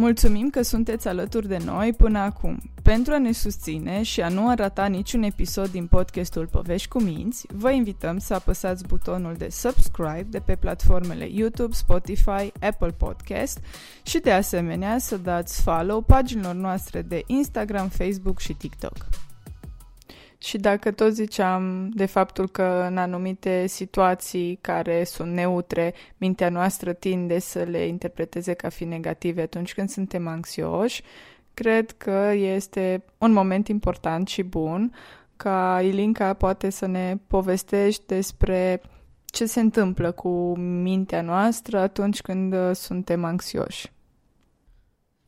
Mulțumim 0.00 0.50
că 0.50 0.62
sunteți 0.62 1.08
alături 1.08 1.48
de 1.48 1.58
noi 1.64 1.92
până 1.92 2.18
acum. 2.18 2.58
Pentru 2.82 3.12
a 3.12 3.18
ne 3.18 3.32
susține 3.32 4.02
și 4.02 4.20
a 4.20 4.28
nu 4.28 4.54
rata 4.56 4.86
niciun 4.86 5.22
episod 5.22 5.68
din 5.70 5.86
podcastul 5.86 6.46
Povești 6.46 6.88
cu 6.88 7.02
Minți, 7.02 7.46
vă 7.54 7.70
invităm 7.70 8.18
să 8.18 8.34
apăsați 8.34 8.86
butonul 8.86 9.34
de 9.34 9.48
subscribe 9.50 10.26
de 10.28 10.38
pe 10.38 10.56
platformele 10.56 11.28
YouTube, 11.30 11.74
Spotify, 11.74 12.52
Apple 12.60 12.90
Podcast 12.96 13.58
și 14.02 14.18
de 14.18 14.32
asemenea 14.32 14.98
să 14.98 15.16
dați 15.16 15.62
follow 15.62 16.00
paginilor 16.00 16.54
noastre 16.54 17.02
de 17.02 17.22
Instagram, 17.26 17.88
Facebook 17.88 18.38
și 18.38 18.52
TikTok. 18.52 19.06
Și 20.38 20.58
dacă 20.58 20.90
tot 20.90 21.12
ziceam 21.12 21.90
de 21.94 22.06
faptul 22.06 22.48
că 22.48 22.86
în 22.88 22.96
anumite 22.96 23.66
situații 23.66 24.58
care 24.60 25.04
sunt 25.04 25.32
neutre, 25.32 25.94
mintea 26.16 26.48
noastră 26.48 26.92
tinde 26.92 27.38
să 27.38 27.62
le 27.62 27.86
interpreteze 27.86 28.52
ca 28.52 28.68
fi 28.68 28.84
negative 28.84 29.42
atunci 29.42 29.74
când 29.74 29.88
suntem 29.88 30.26
anxioși, 30.26 31.02
cred 31.54 31.90
că 31.90 32.32
este 32.34 33.04
un 33.18 33.32
moment 33.32 33.68
important 33.68 34.28
și 34.28 34.42
bun 34.42 34.92
ca 35.36 35.80
Ilinca 35.82 36.34
poate 36.34 36.70
să 36.70 36.86
ne 36.86 37.16
povestești 37.26 38.02
despre 38.06 38.82
ce 39.24 39.46
se 39.46 39.60
întâmplă 39.60 40.10
cu 40.10 40.56
mintea 40.58 41.22
noastră 41.22 41.78
atunci 41.78 42.20
când 42.20 42.52
uh, 42.52 42.70
suntem 42.72 43.24
anxioși. 43.24 43.92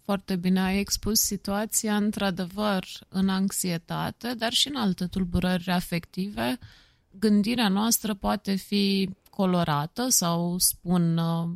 Foarte 0.05 0.37
bine 0.37 0.61
ai 0.61 0.79
expus 0.79 1.21
situația, 1.21 1.97
într-adevăr, 1.97 2.87
în 3.09 3.29
anxietate, 3.29 4.35
dar 4.35 4.53
și 4.53 4.69
în 4.69 4.77
alte 4.77 5.07
tulburări 5.07 5.71
afective. 5.71 6.59
Gândirea 7.11 7.69
noastră 7.69 8.15
poate 8.15 8.55
fi 8.55 9.11
colorată 9.31 10.09
sau, 10.09 10.59
spun 10.59 11.17
uh, 11.17 11.49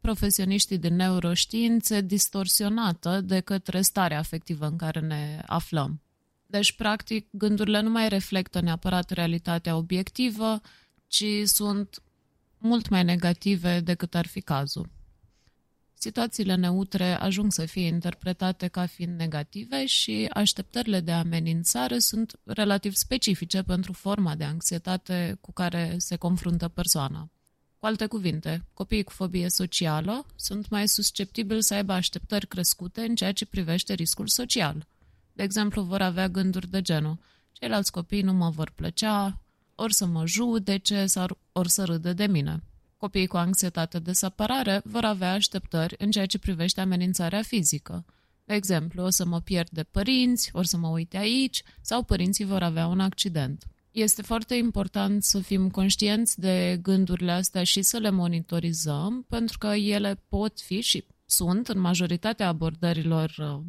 profesioniștii 0.00 0.78
de 0.78 0.88
neuroștiințe, 0.88 2.00
distorsionată 2.00 3.20
de 3.20 3.40
către 3.40 3.80
starea 3.80 4.18
afectivă 4.18 4.66
în 4.66 4.76
care 4.76 5.00
ne 5.00 5.42
aflăm. 5.46 6.00
Deci, 6.46 6.72
practic, 6.72 7.26
gândurile 7.30 7.80
nu 7.80 7.90
mai 7.90 8.08
reflectă 8.08 8.60
neapărat 8.60 9.10
realitatea 9.10 9.76
obiectivă, 9.76 10.60
ci 11.06 11.24
sunt 11.44 12.02
mult 12.58 12.88
mai 12.88 13.04
negative 13.04 13.80
decât 13.80 14.14
ar 14.14 14.26
fi 14.26 14.40
cazul. 14.40 14.88
Situațiile 16.02 16.54
neutre 16.54 17.12
ajung 17.12 17.52
să 17.52 17.66
fie 17.66 17.86
interpretate 17.86 18.68
ca 18.68 18.86
fiind 18.86 19.18
negative 19.18 19.86
și 19.86 20.30
așteptările 20.32 21.00
de 21.00 21.12
amenințare 21.12 21.98
sunt 21.98 22.40
relativ 22.44 22.94
specifice 22.94 23.62
pentru 23.62 23.92
forma 23.92 24.34
de 24.34 24.44
anxietate 24.44 25.38
cu 25.40 25.52
care 25.52 25.94
se 25.98 26.16
confruntă 26.16 26.68
persoana. 26.68 27.30
Cu 27.78 27.86
alte 27.86 28.06
cuvinte, 28.06 28.64
copiii 28.74 29.02
cu 29.02 29.12
fobie 29.12 29.48
socială 29.48 30.26
sunt 30.36 30.68
mai 30.68 30.88
susceptibili 30.88 31.62
să 31.62 31.74
aibă 31.74 31.92
așteptări 31.92 32.46
crescute 32.46 33.00
în 33.00 33.14
ceea 33.14 33.32
ce 33.32 33.46
privește 33.46 33.94
riscul 33.94 34.26
social. 34.26 34.86
De 35.32 35.42
exemplu, 35.42 35.82
vor 35.82 36.02
avea 36.02 36.28
gânduri 36.28 36.70
de 36.70 36.82
genul 36.82 37.18
ceilalți 37.52 37.92
copii 37.92 38.22
nu 38.22 38.32
mă 38.32 38.50
vor 38.50 38.70
plăcea, 38.70 39.42
ori 39.74 39.94
să 39.94 40.06
mă 40.06 40.26
judece 40.26 41.06
sau 41.06 41.38
ori 41.52 41.70
să 41.70 41.84
râdă 41.84 42.12
de 42.12 42.26
mine. 42.26 42.62
Copiii 43.00 43.26
cu 43.26 43.36
anxietate 43.36 43.98
de 43.98 44.12
separare 44.12 44.80
vor 44.84 45.04
avea 45.04 45.32
așteptări 45.32 45.94
în 45.98 46.10
ceea 46.10 46.26
ce 46.26 46.38
privește 46.38 46.80
amenințarea 46.80 47.42
fizică. 47.42 48.04
De 48.44 48.54
exemplu, 48.54 49.02
o 49.02 49.10
să 49.10 49.24
mă 49.24 49.40
pierd 49.40 49.68
de 49.70 49.82
părinți, 49.82 50.50
ori 50.52 50.68
să 50.68 50.76
mă 50.76 50.88
uite 50.88 51.16
aici, 51.16 51.62
sau 51.80 52.02
părinții 52.02 52.44
vor 52.44 52.62
avea 52.62 52.86
un 52.86 53.00
accident. 53.00 53.64
Este 53.90 54.22
foarte 54.22 54.54
important 54.54 55.22
să 55.22 55.38
fim 55.38 55.70
conștienți 55.70 56.40
de 56.40 56.78
gândurile 56.82 57.32
astea 57.32 57.64
și 57.64 57.82
să 57.82 57.98
le 57.98 58.10
monitorizăm, 58.10 59.24
pentru 59.28 59.58
că 59.58 59.66
ele 59.66 60.22
pot 60.28 60.60
fi 60.60 60.80
și 60.80 61.04
sunt 61.26 61.68
în 61.68 61.78
majoritatea 61.78 62.48
abordărilor 62.48 63.34
uh, 63.38 63.60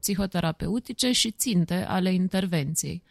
psihoterapeutice 0.00 1.12
și 1.12 1.30
ținte 1.30 1.74
ale 1.74 2.12
intervenției. 2.12 3.02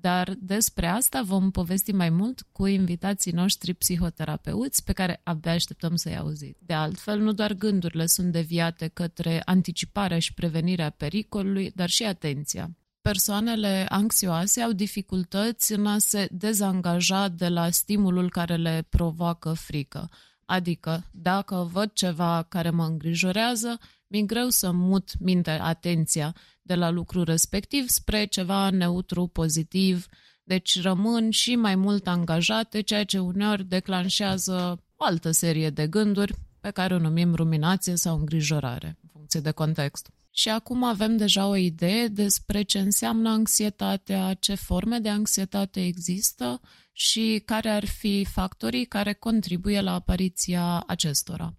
Dar 0.00 0.34
despre 0.38 0.86
asta 0.86 1.22
vom 1.22 1.50
povesti 1.50 1.92
mai 1.92 2.10
mult 2.10 2.46
cu 2.52 2.66
invitații 2.66 3.32
noștri 3.32 3.74
psihoterapeuți 3.74 4.84
pe 4.84 4.92
care 4.92 5.20
abia 5.22 5.52
așteptăm 5.52 5.96
să-i 5.96 6.16
auziți. 6.16 6.58
De 6.66 6.72
altfel, 6.72 7.20
nu 7.20 7.32
doar 7.32 7.52
gândurile 7.52 8.06
sunt 8.06 8.32
deviate 8.32 8.88
către 8.88 9.42
anticiparea 9.44 10.18
și 10.18 10.34
prevenirea 10.34 10.90
pericolului, 10.90 11.72
dar 11.74 11.88
și 11.88 12.04
atenția. 12.04 12.70
Persoanele 13.00 13.86
anxioase 13.88 14.60
au 14.60 14.72
dificultăți 14.72 15.72
în 15.72 15.86
a 15.86 15.98
se 15.98 16.28
dezangaja 16.30 17.28
de 17.28 17.48
la 17.48 17.70
stimulul 17.70 18.30
care 18.30 18.56
le 18.56 18.86
provoacă 18.88 19.52
frică. 19.52 20.10
Adică, 20.46 21.04
dacă 21.10 21.68
văd 21.72 21.92
ceva 21.92 22.42
care 22.48 22.70
mă 22.70 22.84
îngrijorează, 22.84 23.78
mi-e 24.06 24.22
greu 24.22 24.48
să 24.48 24.70
mut 24.70 25.10
mintea, 25.18 25.64
atenția 25.64 26.34
de 26.62 26.74
la 26.74 26.90
lucru 26.90 27.22
respectiv 27.22 27.88
spre 27.88 28.24
ceva 28.24 28.70
neutru, 28.70 29.26
pozitiv, 29.26 30.06
deci 30.44 30.80
rămân 30.82 31.30
și 31.30 31.54
mai 31.54 31.74
mult 31.74 32.06
angajate, 32.06 32.80
ceea 32.80 33.04
ce 33.04 33.18
uneori 33.18 33.64
declanșează 33.64 34.82
o 34.96 35.04
altă 35.04 35.30
serie 35.30 35.70
de 35.70 35.86
gânduri 35.86 36.34
pe 36.60 36.70
care 36.70 36.94
o 36.94 36.98
numim 36.98 37.34
ruminație 37.34 37.96
sau 37.96 38.18
îngrijorare, 38.18 38.98
în 39.02 39.08
funcție 39.12 39.40
de 39.40 39.50
context. 39.50 40.10
Și 40.36 40.48
acum 40.48 40.82
avem 40.82 41.16
deja 41.16 41.46
o 41.46 41.56
idee 41.56 42.08
despre 42.08 42.62
ce 42.62 42.78
înseamnă 42.78 43.28
anxietatea, 43.28 44.34
ce 44.34 44.54
forme 44.54 44.98
de 44.98 45.08
anxietate 45.08 45.84
există 45.84 46.60
și 46.92 47.42
care 47.44 47.68
ar 47.68 47.84
fi 47.84 48.24
factorii 48.24 48.84
care 48.84 49.12
contribuie 49.12 49.80
la 49.80 49.92
apariția 49.92 50.84
acestora. 50.86 51.54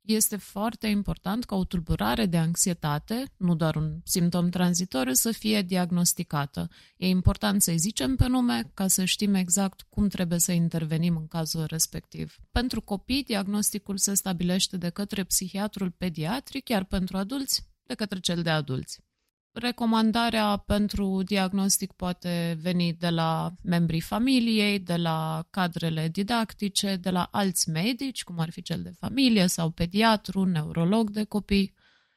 Este 0.00 0.36
foarte 0.36 0.86
important 0.86 1.44
ca 1.44 1.56
o 1.56 1.64
tulburare 1.64 2.26
de 2.26 2.36
anxietate, 2.36 3.32
nu 3.36 3.54
doar 3.54 3.76
un 3.76 4.00
simptom 4.04 4.48
tranzitoriu, 4.48 5.12
să 5.12 5.30
fie 5.30 5.62
diagnosticată. 5.62 6.68
E 6.96 7.08
important 7.08 7.62
să-i 7.62 7.78
zicem 7.78 8.16
pe 8.16 8.26
nume 8.26 8.70
ca 8.74 8.88
să 8.88 9.04
știm 9.04 9.34
exact 9.34 9.82
cum 9.88 10.08
trebuie 10.08 10.38
să 10.38 10.52
intervenim 10.52 11.16
în 11.16 11.26
cazul 11.26 11.64
respectiv. 11.64 12.36
Pentru 12.52 12.80
copii, 12.80 13.24
diagnosticul 13.24 13.96
se 13.96 14.14
stabilește 14.14 14.76
de 14.76 14.88
către 14.88 15.24
psihiatrul 15.24 15.90
pediatric, 15.90 16.68
iar 16.68 16.84
pentru 16.84 17.16
adulți, 17.16 17.74
de 17.86 17.94
către 17.94 18.20
cel 18.20 18.42
de 18.42 18.50
adulți. 18.50 19.04
Recomandarea 19.52 20.56
pentru 20.56 21.22
diagnostic 21.22 21.92
poate 21.92 22.58
veni 22.60 22.92
de 22.92 23.08
la 23.08 23.52
membrii 23.62 24.00
familiei, 24.00 24.78
de 24.78 24.96
la 24.96 25.46
cadrele 25.50 26.08
didactice, 26.08 26.96
de 26.96 27.10
la 27.10 27.28
alți 27.30 27.70
medici, 27.70 28.24
cum 28.24 28.38
ar 28.38 28.50
fi 28.50 28.62
cel 28.62 28.82
de 28.82 28.90
familie 28.98 29.46
sau 29.46 29.70
pediatru, 29.70 30.44
neurolog 30.44 31.10
de 31.10 31.24
copii 31.24 31.74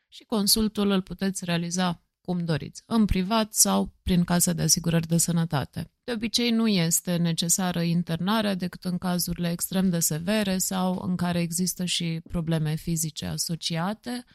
și 0.08 0.24
consultul 0.24 0.90
îl 0.90 1.02
puteți 1.02 1.46
realiza 1.46 2.04
cum 2.22 2.46
doriți, 2.46 2.84
în 2.86 3.06
privat 3.06 3.54
sau 3.54 3.94
prin 4.04 4.24
casă 4.24 4.54
de 4.54 4.62
asigurări 4.62 5.08
de 5.08 5.18
sănătate. 5.18 5.92
De 6.04 6.12
obicei 6.12 6.52
nu 6.52 6.68
este 6.68 7.16
necesară 7.16 7.82
internarea 7.82 8.56
decât 8.56 8.84
în 8.84 8.98
cazurile 8.98 9.52
extrem 9.52 9.90
de 9.90 10.00
severe 10.00 10.58
sau 10.58 11.02
în 11.08 11.16
care 11.16 11.40
există 11.40 11.86
și 11.86 12.22
probleme 12.30 12.76
fizice 12.76 13.26
asociate, 13.26 14.26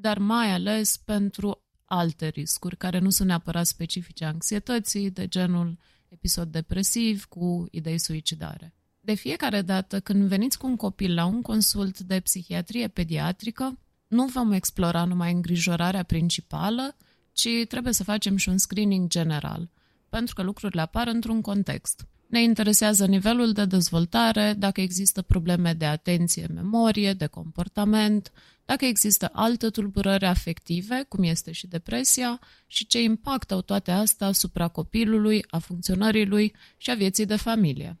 dar 0.00 0.18
mai 0.18 0.52
ales 0.52 0.96
pentru 0.96 1.64
alte 1.84 2.28
riscuri 2.28 2.76
care 2.76 2.98
nu 2.98 3.10
sunt 3.10 3.28
neapărat 3.28 3.66
specifice 3.66 4.24
anxietății, 4.24 5.10
de 5.10 5.28
genul 5.28 5.78
episod 6.08 6.48
depresiv 6.48 7.24
cu 7.24 7.68
idei 7.70 7.98
suicidare. 7.98 8.74
De 9.00 9.14
fiecare 9.14 9.62
dată 9.62 10.00
când 10.00 10.22
veniți 10.22 10.58
cu 10.58 10.66
un 10.66 10.76
copil 10.76 11.14
la 11.14 11.24
un 11.24 11.42
consult 11.42 11.98
de 11.98 12.20
psihiatrie 12.20 12.88
pediatrică, 12.88 13.78
nu 14.06 14.26
vom 14.26 14.52
explora 14.52 15.04
numai 15.04 15.32
îngrijorarea 15.32 16.02
principală, 16.02 16.96
ci 17.32 17.48
trebuie 17.68 17.92
să 17.92 18.04
facem 18.04 18.36
și 18.36 18.48
un 18.48 18.58
screening 18.58 19.08
general, 19.08 19.70
pentru 20.08 20.34
că 20.34 20.42
lucrurile 20.42 20.80
apar 20.80 21.06
într-un 21.06 21.40
context. 21.40 22.06
Ne 22.30 22.42
interesează 22.42 23.06
nivelul 23.06 23.52
de 23.52 23.64
dezvoltare, 23.64 24.54
dacă 24.58 24.80
există 24.80 25.22
probleme 25.22 25.72
de 25.72 25.84
atenție, 25.84 26.46
memorie, 26.54 27.12
de 27.12 27.26
comportament, 27.26 28.32
dacă 28.64 28.84
există 28.84 29.30
alte 29.32 29.70
tulburări 29.70 30.24
afective, 30.24 31.04
cum 31.08 31.22
este 31.22 31.52
și 31.52 31.66
depresia, 31.66 32.40
și 32.66 32.86
ce 32.86 33.02
impact 33.02 33.52
au 33.52 33.60
toate 33.60 33.90
astea 33.90 34.26
asupra 34.26 34.68
copilului, 34.68 35.44
a 35.48 35.58
funcționării 35.58 36.26
lui 36.26 36.54
și 36.76 36.90
a 36.90 36.94
vieții 36.94 37.26
de 37.26 37.36
familie. 37.36 37.98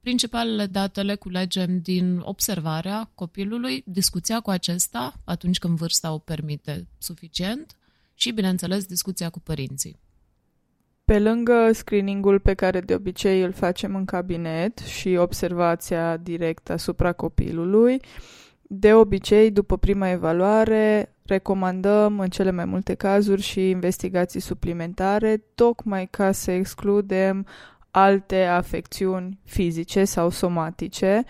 Principalele 0.00 0.66
date 0.66 1.02
le 1.02 1.14
culegem 1.14 1.80
din 1.80 2.18
observarea 2.18 3.10
copilului, 3.14 3.82
discuția 3.86 4.40
cu 4.40 4.50
acesta 4.50 5.20
atunci 5.24 5.58
când 5.58 5.76
vârsta 5.76 6.12
o 6.12 6.18
permite 6.18 6.86
suficient 6.98 7.76
și, 8.14 8.30
bineînțeles, 8.30 8.84
discuția 8.84 9.30
cu 9.30 9.40
părinții. 9.40 9.98
Pe 11.08 11.18
lângă 11.18 11.70
screeningul 11.72 12.38
pe 12.38 12.54
care 12.54 12.80
de 12.80 12.94
obicei 12.94 13.42
îl 13.42 13.52
facem 13.52 13.94
în 13.94 14.04
cabinet 14.04 14.78
și 14.78 15.16
observația 15.16 16.16
directă 16.16 16.72
asupra 16.72 17.12
copilului, 17.12 18.00
de 18.62 18.94
obicei, 18.94 19.50
după 19.50 19.76
prima 19.76 20.10
evaluare, 20.10 21.14
recomandăm 21.26 22.18
în 22.18 22.28
cele 22.28 22.50
mai 22.50 22.64
multe 22.64 22.94
cazuri 22.94 23.42
și 23.42 23.68
investigații 23.68 24.40
suplimentare, 24.40 25.42
tocmai 25.54 26.06
ca 26.10 26.32
să 26.32 26.50
excludem 26.50 27.46
alte 27.90 28.44
afecțiuni 28.44 29.38
fizice 29.44 30.04
sau 30.04 30.30
somatice 30.30 31.24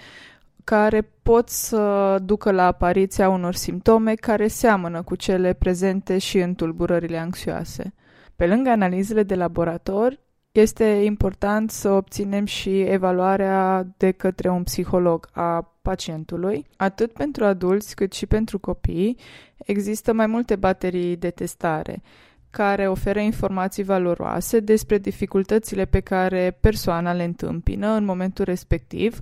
care 0.65 1.11
pot 1.23 1.49
să 1.49 2.17
ducă 2.23 2.51
la 2.51 2.67
apariția 2.67 3.29
unor 3.29 3.55
simptome 3.55 4.15
care 4.15 4.49
seamănă 4.49 5.03
cu 5.03 5.15
cele 5.15 5.53
prezente 5.53 6.19
și 6.19 6.39
în 6.39 6.55
tulburările 6.55 7.19
anxioase. 7.19 7.93
Pe 8.39 8.47
lângă 8.47 8.71
analizele 8.71 9.23
de 9.23 9.35
laborator, 9.35 10.19
este 10.53 10.85
important 10.85 11.71
să 11.71 11.91
obținem 11.91 12.45
și 12.45 12.81
evaluarea 12.81 13.87
de 13.97 14.11
către 14.11 14.49
un 14.49 14.63
psiholog 14.63 15.29
a 15.33 15.75
pacientului. 15.83 16.67
Atât 16.77 17.13
pentru 17.13 17.45
adulți 17.45 17.95
cât 17.95 18.13
și 18.13 18.27
pentru 18.27 18.59
copii 18.59 19.19
există 19.57 20.13
mai 20.13 20.27
multe 20.27 20.57
baterii 20.57 21.17
de 21.17 21.31
testare 21.31 22.03
care 22.51 22.89
oferă 22.89 23.19
informații 23.19 23.83
valoroase 23.83 24.61
despre 24.61 24.99
dificultățile 24.99 25.85
pe 25.85 26.01
care 26.01 26.57
persoana 26.61 27.13
le 27.13 27.25
întâmpină 27.25 27.89
în 27.89 28.05
momentul 28.05 28.45
respectiv, 28.45 29.21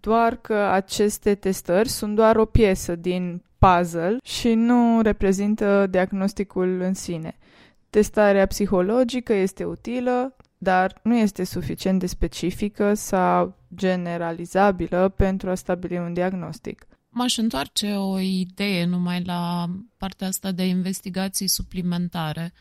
doar 0.00 0.36
că 0.36 0.54
aceste 0.54 1.34
testări 1.34 1.88
sunt 1.88 2.14
doar 2.14 2.36
o 2.36 2.44
piesă 2.44 2.96
din 2.96 3.42
puzzle 3.58 4.16
și 4.22 4.54
nu 4.54 5.00
reprezintă 5.00 5.86
diagnosticul 5.90 6.80
în 6.80 6.94
sine. 6.94 7.36
Testarea 7.90 8.46
psihologică 8.46 9.32
este 9.32 9.64
utilă, 9.64 10.36
dar 10.58 11.00
nu 11.02 11.16
este 11.16 11.44
suficient 11.44 12.00
de 12.00 12.06
specifică 12.06 12.94
sau 12.94 13.56
generalizabilă 13.74 15.08
pentru 15.16 15.50
a 15.50 15.54
stabili 15.54 15.98
un 15.98 16.12
diagnostic. 16.12 16.86
M-aș 17.08 17.36
întoarce 17.36 17.92
o 17.92 18.18
idee 18.18 18.84
numai 18.84 19.22
la 19.24 19.66
partea 19.96 20.26
asta 20.26 20.52
de 20.52 20.66
investigații 20.66 21.48
suplimentare. 21.48 22.52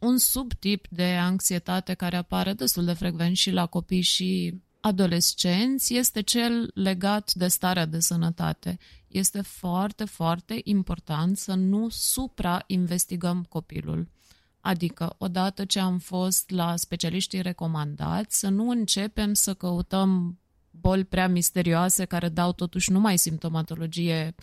Un 0.00 0.18
subtip 0.18 0.86
de 0.90 1.04
anxietate 1.04 1.94
care 1.94 2.16
apare 2.16 2.52
destul 2.52 2.84
de 2.84 2.92
frecvent 2.92 3.36
și 3.36 3.50
la 3.50 3.66
copii 3.66 4.00
și 4.00 4.60
adolescenți 4.80 5.94
este 5.94 6.20
cel 6.22 6.70
legat 6.74 7.32
de 7.34 7.48
starea 7.48 7.86
de 7.86 8.00
sănătate. 8.00 8.78
Este 9.08 9.40
foarte, 9.40 10.04
foarte 10.04 10.60
important 10.64 11.36
să 11.36 11.54
nu 11.54 11.88
suprainvestigăm 11.88 13.46
copilul. 13.48 14.08
Adică, 14.66 15.14
odată 15.18 15.64
ce 15.64 15.78
am 15.78 15.98
fost 15.98 16.50
la 16.50 16.76
specialiștii 16.76 17.42
recomandați, 17.42 18.38
să 18.38 18.48
nu 18.48 18.70
începem 18.70 19.34
să 19.34 19.54
căutăm 19.54 20.38
boli 20.70 21.04
prea 21.04 21.28
misterioase 21.28 22.04
care 22.04 22.28
dau 22.28 22.52
totuși 22.52 22.90
numai 22.90 23.18
simptomatologie 23.18 24.34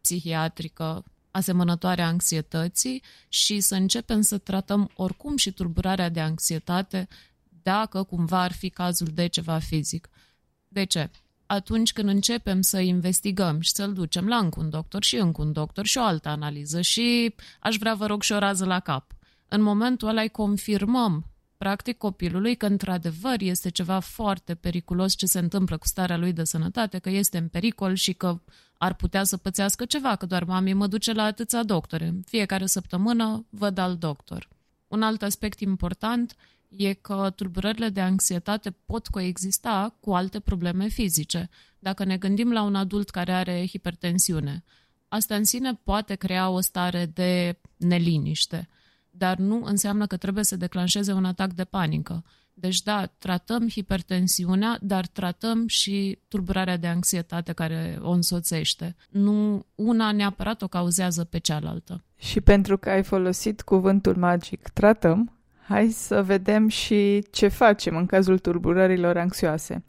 psihiatrică 0.00 1.04
asemănătoare 1.30 2.02
anxietății 2.02 3.02
și 3.28 3.60
să 3.60 3.74
începem 3.74 4.20
să 4.20 4.38
tratăm 4.38 4.90
oricum 4.94 5.36
și 5.36 5.50
tulburarea 5.50 6.08
de 6.08 6.20
anxietate 6.20 7.08
dacă 7.62 8.02
cumva 8.02 8.42
ar 8.42 8.52
fi 8.52 8.70
cazul 8.70 9.08
de 9.14 9.26
ceva 9.26 9.58
fizic. 9.58 10.08
De 10.68 10.84
ce? 10.84 11.10
Atunci 11.46 11.92
când 11.92 12.08
începem 12.08 12.60
să 12.60 12.80
investigăm 12.80 13.60
și 13.60 13.70
să-l 13.70 13.92
ducem 13.92 14.28
la 14.28 14.36
încă 14.36 14.60
un 14.60 14.70
doctor 14.70 15.02
și 15.02 15.16
încă 15.16 15.42
un 15.42 15.52
doctor 15.52 15.86
și 15.86 15.98
o 15.98 16.02
altă 16.02 16.28
analiză 16.28 16.80
și 16.80 17.34
aș 17.60 17.76
vrea, 17.76 17.94
vă 17.94 18.06
rog, 18.06 18.22
și 18.22 18.32
o 18.32 18.38
rază 18.38 18.64
la 18.64 18.80
cap. 18.80 19.12
În 19.54 19.62
momentul 19.62 20.08
ăla 20.08 20.20
îi 20.20 20.28
confirmăm 20.28 21.26
practic 21.56 21.98
copilului 21.98 22.54
că 22.54 22.66
într-adevăr 22.66 23.40
este 23.40 23.68
ceva 23.68 23.98
foarte 23.98 24.54
periculos 24.54 25.14
ce 25.14 25.26
se 25.26 25.38
întâmplă 25.38 25.76
cu 25.76 25.86
starea 25.86 26.16
lui 26.16 26.32
de 26.32 26.44
sănătate, 26.44 26.98
că 26.98 27.10
este 27.10 27.38
în 27.38 27.48
pericol 27.48 27.94
și 27.94 28.12
că 28.12 28.40
ar 28.78 28.94
putea 28.94 29.24
să 29.24 29.36
pățească 29.36 29.84
ceva, 29.84 30.16
că 30.16 30.26
doar 30.26 30.44
mami 30.44 30.72
mă 30.72 30.86
duce 30.86 31.12
la 31.12 31.22
atâția 31.22 31.62
doctori. 31.62 32.04
În 32.04 32.22
fiecare 32.26 32.66
săptămână 32.66 33.46
văd 33.50 33.78
al 33.78 33.96
doctor. 33.96 34.48
Un 34.88 35.02
alt 35.02 35.22
aspect 35.22 35.60
important 35.60 36.36
e 36.68 36.92
că 36.92 37.32
tulburările 37.36 37.88
de 37.88 38.00
anxietate 38.00 38.74
pot 38.86 39.06
coexista 39.06 39.96
cu 40.00 40.14
alte 40.14 40.40
probleme 40.40 40.88
fizice. 40.88 41.48
Dacă 41.78 42.04
ne 42.04 42.16
gândim 42.16 42.52
la 42.52 42.62
un 42.62 42.74
adult 42.74 43.10
care 43.10 43.32
are 43.32 43.66
hipertensiune, 43.66 44.64
asta 45.08 45.34
în 45.34 45.44
sine 45.44 45.80
poate 45.84 46.14
crea 46.14 46.48
o 46.48 46.60
stare 46.60 47.06
de 47.06 47.60
neliniște 47.76 48.68
dar 49.14 49.36
nu 49.36 49.62
înseamnă 49.64 50.06
că 50.06 50.16
trebuie 50.16 50.44
să 50.44 50.56
declanșeze 50.56 51.12
un 51.12 51.24
atac 51.24 51.52
de 51.52 51.64
panică. 51.64 52.24
Deci 52.54 52.82
da, 52.82 53.06
tratăm 53.18 53.68
hipertensiunea, 53.68 54.78
dar 54.80 55.06
tratăm 55.06 55.66
și 55.66 56.18
tulburarea 56.28 56.76
de 56.76 56.86
anxietate 56.86 57.52
care 57.52 57.98
o 58.02 58.10
însoțește. 58.10 58.96
Nu 59.10 59.66
una 59.74 60.12
neapărat 60.12 60.62
o 60.62 60.68
cauzează 60.68 61.24
pe 61.24 61.38
cealaltă. 61.38 62.04
Și 62.16 62.40
pentru 62.40 62.78
că 62.78 62.90
ai 62.90 63.02
folosit 63.02 63.62
cuvântul 63.62 64.16
magic 64.16 64.68
tratăm, 64.68 65.38
hai 65.66 65.88
să 65.88 66.22
vedem 66.22 66.68
și 66.68 67.24
ce 67.30 67.48
facem 67.48 67.96
în 67.96 68.06
cazul 68.06 68.38
tulburărilor 68.38 69.16
anxioase. 69.16 69.84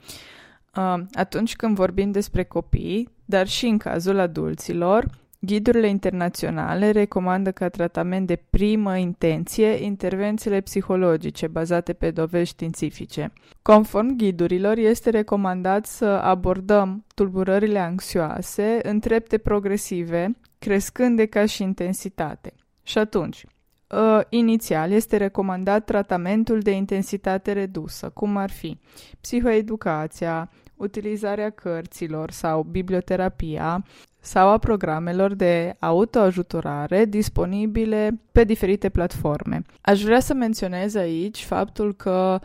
Uh, 0.76 1.00
atunci 1.14 1.56
când 1.56 1.76
vorbim 1.76 2.12
despre 2.12 2.44
copii, 2.44 3.10
dar 3.26 3.48
și 3.48 3.66
în 3.66 3.78
cazul 3.78 4.20
adulților, 4.20 5.10
Ghidurile 5.46 5.88
internaționale 5.88 6.92
recomandă 6.92 7.52
ca 7.52 7.70
tratament 7.70 8.28
de 8.28 8.36
primă 8.50 8.98
intenție 8.98 9.68
intervențiile 9.68 10.62
psihologice 10.62 11.48
bazate 11.48 11.94
pe 11.94 12.12
dovezi 12.12 12.50
științifice. 12.50 13.34
Conform 13.62 14.16
ghidurilor, 14.16 14.78
este 14.78 15.10
recomandat 15.10 15.86
să 15.86 16.06
abordăm 16.06 17.06
tulburările 17.16 17.80
anxioase 17.80 18.80
în 18.84 19.00
trepte 19.00 19.38
progresive, 19.38 20.38
crescând 20.60 21.18
de 21.18 21.26
ca 21.26 21.46
și 21.46 21.62
intensitate. 21.62 22.54
Și 22.84 22.98
atunci, 22.98 23.46
Uh, 23.94 24.22
inițial 24.30 24.92
este 24.92 25.18
recomandat 25.18 25.86
tratamentul 25.86 26.60
de 26.60 26.72
intensitate 26.72 27.52
redusă, 27.52 28.10
cum 28.10 28.38
ar 28.38 28.50
fi 28.50 28.80
psihoeducația, 29.22 30.52
utilizarea 30.76 31.50
cărților 31.50 32.32
sau 32.32 32.64
biblioterapia 32.64 33.86
sau 34.26 34.50
a 34.50 34.58
programelor 34.58 35.34
de 35.34 35.76
autoajutorare 35.80 37.06
disponibile 37.06 38.22
pe 38.32 38.44
diferite 38.44 38.90
platforme. 38.90 39.62
Aș 39.82 40.02
vrea 40.02 40.20
să 40.20 40.34
menționez 40.34 40.96
aici 40.96 41.44
faptul 41.44 41.94
că 41.94 42.40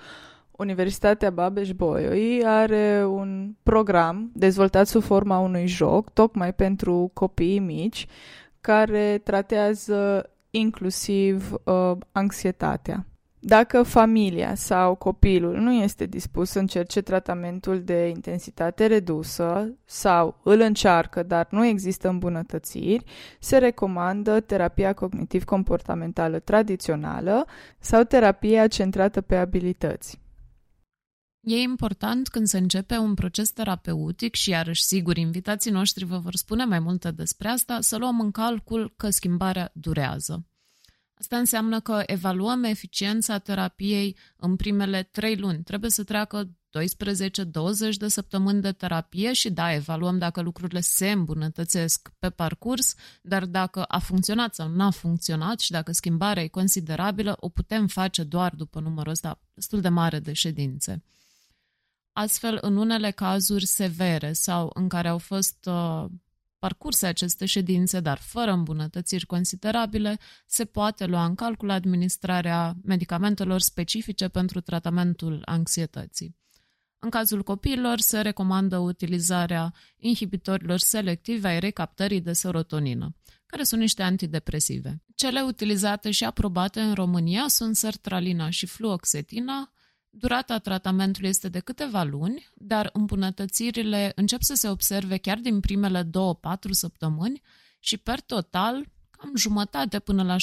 Universitatea 0.50 1.30
Babeș-Bolyai 1.30 2.42
are 2.44 3.04
un 3.06 3.54
program 3.62 4.30
dezvoltat 4.34 4.86
sub 4.86 5.02
forma 5.02 5.38
unui 5.38 5.66
joc, 5.66 6.10
tocmai 6.10 6.52
pentru 6.54 7.10
copiii 7.14 7.58
mici, 7.58 8.06
care 8.60 9.20
tratează 9.24 10.30
inclusiv 10.50 11.52
uh, 11.64 11.92
anxietatea. 12.12 13.06
Dacă 13.40 13.82
familia 13.82 14.54
sau 14.54 14.94
copilul 14.94 15.56
nu 15.56 15.72
este 15.72 16.06
dispus 16.06 16.50
să 16.50 16.58
încerce 16.58 17.00
tratamentul 17.00 17.82
de 17.82 18.08
intensitate 18.08 18.86
redusă 18.86 19.74
sau 19.84 20.40
îl 20.44 20.60
încearcă, 20.60 21.22
dar 21.22 21.46
nu 21.50 21.64
există 21.64 22.08
îmbunătățiri, 22.08 23.04
se 23.40 23.58
recomandă 23.58 24.40
terapia 24.40 24.92
cognitiv-comportamentală 24.92 26.38
tradițională 26.38 27.46
sau 27.78 28.02
terapia 28.02 28.66
centrată 28.66 29.20
pe 29.20 29.36
abilități. 29.36 30.20
E 31.40 31.56
important 31.56 32.28
când 32.28 32.46
se 32.46 32.58
începe 32.58 32.96
un 32.96 33.14
proces 33.14 33.50
terapeutic 33.50 34.34
și 34.34 34.50
iarăși 34.50 34.82
sigur 34.82 35.16
invitații 35.16 35.70
noștri 35.70 36.04
vă 36.04 36.18
vor 36.18 36.34
spune 36.34 36.64
mai 36.64 36.78
multe 36.78 37.10
despre 37.10 37.48
asta, 37.48 37.80
să 37.80 37.96
luăm 37.96 38.20
în 38.20 38.30
calcul 38.30 38.92
că 38.96 39.10
schimbarea 39.10 39.70
durează. 39.74 40.46
Asta 41.18 41.38
înseamnă 41.38 41.80
că 41.80 42.02
evaluăm 42.06 42.64
eficiența 42.64 43.38
terapiei 43.38 44.16
în 44.36 44.56
primele 44.56 45.02
trei 45.02 45.36
luni. 45.36 45.62
Trebuie 45.62 45.90
să 45.90 46.04
treacă 46.04 46.44
12-20 46.44 46.50
de 47.98 48.08
săptămâni 48.08 48.60
de 48.60 48.72
terapie 48.72 49.32
și 49.32 49.50
da, 49.50 49.72
evaluăm 49.72 50.18
dacă 50.18 50.40
lucrurile 50.40 50.80
se 50.80 51.10
îmbunătățesc 51.10 52.12
pe 52.18 52.30
parcurs, 52.30 52.94
dar 53.22 53.46
dacă 53.46 53.82
a 53.82 53.98
funcționat 53.98 54.54
sau 54.54 54.68
nu 54.68 54.84
a 54.84 54.90
funcționat 54.90 55.60
și 55.60 55.70
dacă 55.70 55.92
schimbarea 55.92 56.42
e 56.42 56.48
considerabilă, 56.48 57.36
o 57.40 57.48
putem 57.48 57.86
face 57.86 58.22
doar 58.22 58.54
după 58.54 58.80
numărul 58.80 59.12
ăsta 59.12 59.40
destul 59.54 59.80
de 59.80 59.88
mare 59.88 60.18
de 60.18 60.32
ședințe. 60.32 61.02
Astfel, 62.12 62.58
în 62.60 62.76
unele 62.76 63.10
cazuri 63.10 63.66
severe 63.66 64.32
sau 64.32 64.70
în 64.74 64.88
care 64.88 65.08
au 65.08 65.18
fost 65.18 65.66
uh, 65.66 66.04
parcurse 66.58 67.06
aceste 67.06 67.46
ședințe, 67.46 68.00
dar 68.00 68.18
fără 68.18 68.50
îmbunătățiri 68.50 69.26
considerabile, 69.26 70.18
se 70.46 70.64
poate 70.64 71.06
lua 71.06 71.24
în 71.24 71.34
calcul 71.34 71.70
administrarea 71.70 72.76
medicamentelor 72.84 73.60
specifice 73.60 74.28
pentru 74.28 74.60
tratamentul 74.60 75.42
anxietății. 75.44 76.36
În 76.98 77.10
cazul 77.10 77.42
copiilor, 77.42 77.98
se 77.98 78.20
recomandă 78.20 78.78
utilizarea 78.78 79.74
inhibitorilor 79.96 80.78
selective 80.78 81.48
ai 81.48 81.60
recaptării 81.60 82.20
de 82.20 82.32
serotonină, 82.32 83.16
care 83.46 83.62
sunt 83.62 83.80
niște 83.80 84.02
antidepresive. 84.02 85.02
Cele 85.14 85.40
utilizate 85.40 86.10
și 86.10 86.24
aprobate 86.24 86.80
în 86.80 86.94
România 86.94 87.44
sunt 87.48 87.76
sertralina 87.76 88.50
și 88.50 88.66
fluoxetina, 88.66 89.72
Durata 90.10 90.58
tratamentului 90.58 91.28
este 91.28 91.48
de 91.48 91.58
câteva 91.58 92.02
luni, 92.02 92.48
dar 92.54 92.90
îmbunătățirile 92.92 94.12
încep 94.14 94.42
să 94.42 94.54
se 94.54 94.68
observe 94.68 95.16
chiar 95.16 95.38
din 95.38 95.60
primele 95.60 96.04
2-4 96.04 96.08
săptămâni 96.70 97.42
și, 97.78 97.96
per 97.96 98.20
total, 98.20 98.86
cam 99.10 99.32
jumătate 99.36 99.98
până 99.98 100.22
la 100.22 100.36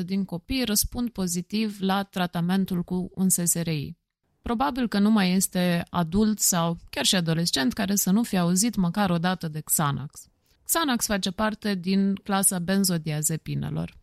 60% 0.00 0.04
din 0.04 0.24
copii 0.24 0.64
răspund 0.64 1.10
pozitiv 1.10 1.76
la 1.80 2.02
tratamentul 2.02 2.82
cu 2.82 3.10
un 3.14 3.28
SSRI. 3.28 3.96
Probabil 4.42 4.88
că 4.88 4.98
nu 4.98 5.10
mai 5.10 5.32
este 5.32 5.86
adult 5.90 6.38
sau 6.38 6.78
chiar 6.90 7.04
și 7.04 7.14
adolescent 7.14 7.72
care 7.72 7.94
să 7.94 8.10
nu 8.10 8.22
fi 8.22 8.36
auzit 8.36 8.74
măcar 8.74 9.10
o 9.10 9.18
dată 9.18 9.48
de 9.48 9.60
Xanax. 9.60 10.28
Xanax 10.64 11.06
face 11.06 11.30
parte 11.30 11.74
din 11.74 12.14
clasa 12.14 12.58
benzodiazepinelor. 12.58 13.96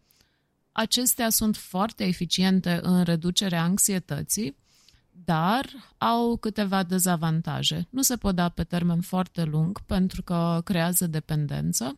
Acestea 0.71 1.29
sunt 1.29 1.55
foarte 1.57 2.03
eficiente 2.03 2.79
în 2.81 3.03
reducerea 3.03 3.63
anxietății, 3.63 4.57
dar 5.25 5.65
au 5.97 6.37
câteva 6.37 6.83
dezavantaje. 6.83 7.87
Nu 7.89 8.01
se 8.01 8.15
pot 8.15 8.35
da 8.35 8.49
pe 8.49 8.63
termen 8.63 9.01
foarte 9.01 9.43
lung 9.43 9.79
pentru 9.85 10.23
că 10.23 10.61
creează 10.63 11.07
dependență, 11.07 11.97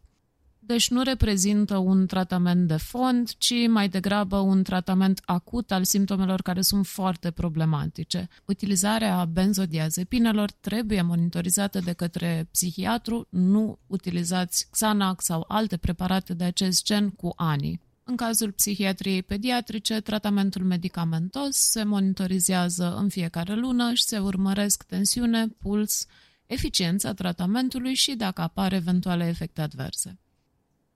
deci 0.66 0.90
nu 0.90 1.02
reprezintă 1.02 1.78
un 1.78 2.06
tratament 2.06 2.68
de 2.68 2.78
fond, 2.78 3.30
ci 3.38 3.54
mai 3.68 3.90
degrabă 3.90 4.38
un 4.38 4.64
tratament 4.64 5.22
acut 5.26 5.72
al 5.72 5.84
simptomelor 5.84 6.42
care 6.42 6.62
sunt 6.62 6.86
foarte 6.88 7.32
problematice. 7.32 8.30
Utilizarea 8.46 9.26
benzodiazepinelor 9.26 10.52
trebuie 10.52 11.02
monitorizată 11.02 11.80
de 11.80 11.94
către 11.94 12.48
psihiatru, 12.52 13.28
nu 13.30 13.80
utilizați 13.88 14.68
Xanax 14.72 15.24
sau 15.24 15.46
alte 15.48 15.78
preparate 15.78 16.34
de 16.34 16.44
acest 16.44 16.84
gen 16.84 17.10
cu 17.10 17.34
ani. 17.36 17.82
În 18.08 18.16
cazul 18.16 18.52
psihiatriei 18.52 19.24
pediatrice, 19.24 20.00
tratamentul 20.00 20.64
medicamentos 20.64 21.56
se 21.56 21.84
monitorizează 21.84 22.96
în 22.96 23.10
fiecare 23.10 23.56
lună 23.56 23.94
și 23.94 24.04
se 24.04 24.20
urmăresc 24.20 24.84
tensiune, 24.84 25.48
puls, 25.48 26.06
eficiența 26.46 27.14
tratamentului 27.14 27.94
și 27.94 28.16
dacă 28.16 28.42
apar 28.42 28.74
eventuale 28.74 29.28
efecte 29.28 29.62
adverse. 29.62 30.20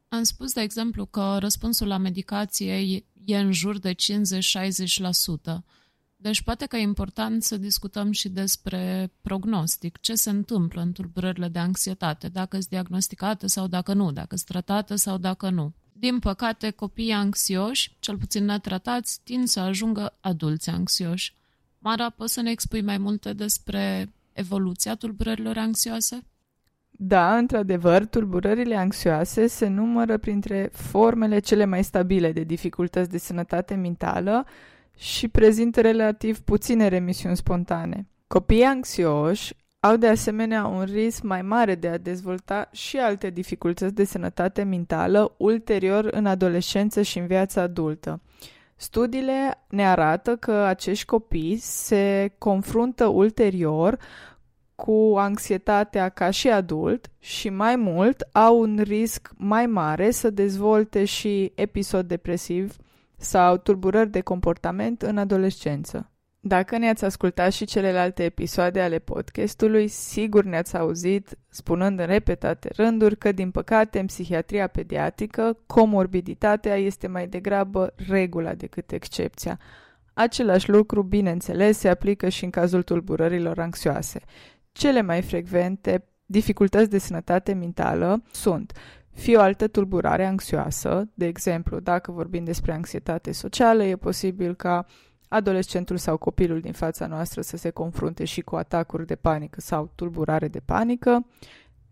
Am 0.09 0.23
spus, 0.23 0.53
de 0.53 0.61
exemplu, 0.61 1.05
că 1.05 1.37
răspunsul 1.39 1.87
la 1.87 1.97
medicație 1.97 3.03
e 3.25 3.37
în 3.37 3.51
jur 3.51 3.79
de 3.79 3.93
50-60%. 3.93 3.97
Deci 6.15 6.41
poate 6.41 6.65
că 6.65 6.77
e 6.77 6.81
important 6.81 7.43
să 7.43 7.57
discutăm 7.57 8.11
și 8.11 8.29
despre 8.29 9.11
prognostic, 9.21 9.97
ce 9.99 10.15
se 10.15 10.29
întâmplă 10.29 10.81
în 10.81 10.91
tulburările 10.91 11.47
de 11.47 11.59
anxietate, 11.59 12.27
dacă 12.27 12.55
sunt 12.57 12.69
diagnosticate 12.69 13.47
sau 13.47 13.67
dacă 13.67 13.93
nu, 13.93 14.11
dacă 14.11 14.35
sunt 14.35 14.47
tratate 14.47 14.95
sau 14.95 15.17
dacă 15.17 15.49
nu. 15.49 15.73
Din 15.99 16.19
păcate, 16.19 16.69
copiii 16.69 17.11
anxioși, 17.11 17.95
cel 17.99 18.17
puțin 18.17 18.45
netratați, 18.45 19.19
tind 19.23 19.47
să 19.47 19.59
ajungă 19.59 20.17
adulți 20.19 20.69
anxioși. 20.69 21.33
Mara, 21.79 22.09
poți 22.09 22.33
să 22.33 22.41
ne 22.41 22.51
expui 22.51 22.81
mai 22.81 22.97
multe 22.97 23.33
despre 23.33 24.13
evoluția 24.33 24.95
tulburărilor 24.95 25.57
anxioase? 25.57 26.23
Da, 26.89 27.37
într-adevăr, 27.37 28.05
tulburările 28.05 28.75
anxioase 28.75 29.47
se 29.47 29.67
numără 29.67 30.17
printre 30.17 30.69
formele 30.73 31.39
cele 31.39 31.65
mai 31.65 31.83
stabile 31.83 32.31
de 32.31 32.43
dificultăți 32.43 33.09
de 33.09 33.17
sănătate 33.17 33.75
mentală 33.75 34.45
și 34.97 35.27
prezintă 35.27 35.81
relativ 35.81 36.39
puține 36.39 36.87
remisiuni 36.87 37.35
spontane. 37.37 38.07
Copiii 38.27 38.63
anxioși 38.63 39.53
au 39.79 39.95
de 39.95 40.07
asemenea 40.07 40.65
un 40.65 40.83
risc 40.83 41.23
mai 41.23 41.41
mare 41.41 41.75
de 41.75 41.87
a 41.87 41.97
dezvolta 41.97 42.69
și 42.71 42.97
alte 42.97 43.29
dificultăți 43.29 43.93
de 43.93 44.03
sănătate 44.03 44.63
mentală 44.63 45.35
ulterior 45.37 46.05
în 46.05 46.25
adolescență 46.25 47.01
și 47.01 47.17
în 47.17 47.27
viața 47.27 47.61
adultă. 47.61 48.21
Studiile 48.75 49.63
ne 49.69 49.87
arată 49.87 50.35
că 50.35 50.51
acești 50.51 51.05
copii 51.05 51.57
se 51.57 52.35
confruntă 52.37 53.05
ulterior 53.05 53.97
cu 54.75 55.13
anxietatea 55.17 56.09
ca 56.09 56.29
și 56.29 56.49
adult 56.49 57.11
și 57.19 57.49
mai 57.49 57.75
mult 57.75 58.27
au 58.31 58.59
un 58.59 58.79
risc 58.83 59.29
mai 59.37 59.65
mare 59.65 60.11
să 60.11 60.29
dezvolte 60.29 61.05
și 61.05 61.51
episod 61.55 62.07
depresiv 62.07 62.75
sau 63.17 63.57
tulburări 63.57 64.09
de 64.09 64.21
comportament 64.21 65.01
în 65.01 65.17
adolescență. 65.17 66.11
Dacă 66.41 66.77
ne-ați 66.77 67.05
ascultat 67.05 67.51
și 67.51 67.65
celelalte 67.65 68.23
episoade 68.23 68.81
ale 68.81 68.99
podcastului, 68.99 69.87
sigur 69.87 70.43
ne-ați 70.43 70.77
auzit 70.77 71.37
spunând 71.49 71.99
în 71.99 72.05
repetate 72.05 72.69
rânduri 72.75 73.17
că, 73.17 73.31
din 73.31 73.51
păcate, 73.51 73.99
în 73.99 74.05
psihiatria 74.05 74.67
pediatrică, 74.67 75.57
comorbiditatea 75.65 76.75
este 76.75 77.07
mai 77.07 77.27
degrabă 77.27 77.93
regula 78.07 78.53
decât 78.53 78.91
excepția. 78.91 79.59
Același 80.13 80.69
lucru, 80.69 81.03
bineînțeles, 81.03 81.77
se 81.77 81.89
aplică 81.89 82.29
și 82.29 82.43
în 82.43 82.49
cazul 82.49 82.83
tulburărilor 82.83 83.59
anxioase. 83.59 84.19
Cele 84.71 85.01
mai 85.01 85.21
frecvente 85.21 86.03
dificultăți 86.25 86.89
de 86.89 86.97
sănătate 86.97 87.53
mentală 87.53 88.23
sunt 88.31 88.73
fie 89.13 89.37
o 89.37 89.41
altă 89.41 89.67
tulburare 89.67 90.25
anxioasă, 90.25 91.09
de 91.13 91.25
exemplu, 91.25 91.79
dacă 91.79 92.11
vorbim 92.11 92.43
despre 92.43 92.73
anxietate 92.73 93.31
socială, 93.31 93.83
e 93.83 93.95
posibil 93.95 94.55
ca 94.55 94.85
adolescentul 95.29 95.97
sau 95.97 96.17
copilul 96.17 96.59
din 96.59 96.73
fața 96.73 97.07
noastră 97.07 97.41
să 97.41 97.57
se 97.57 97.69
confrunte 97.69 98.25
și 98.25 98.41
cu 98.41 98.55
atacuri 98.55 99.05
de 99.05 99.15
panică 99.15 99.61
sau 99.61 99.91
tulburare 99.95 100.47
de 100.47 100.59
panică, 100.59 101.25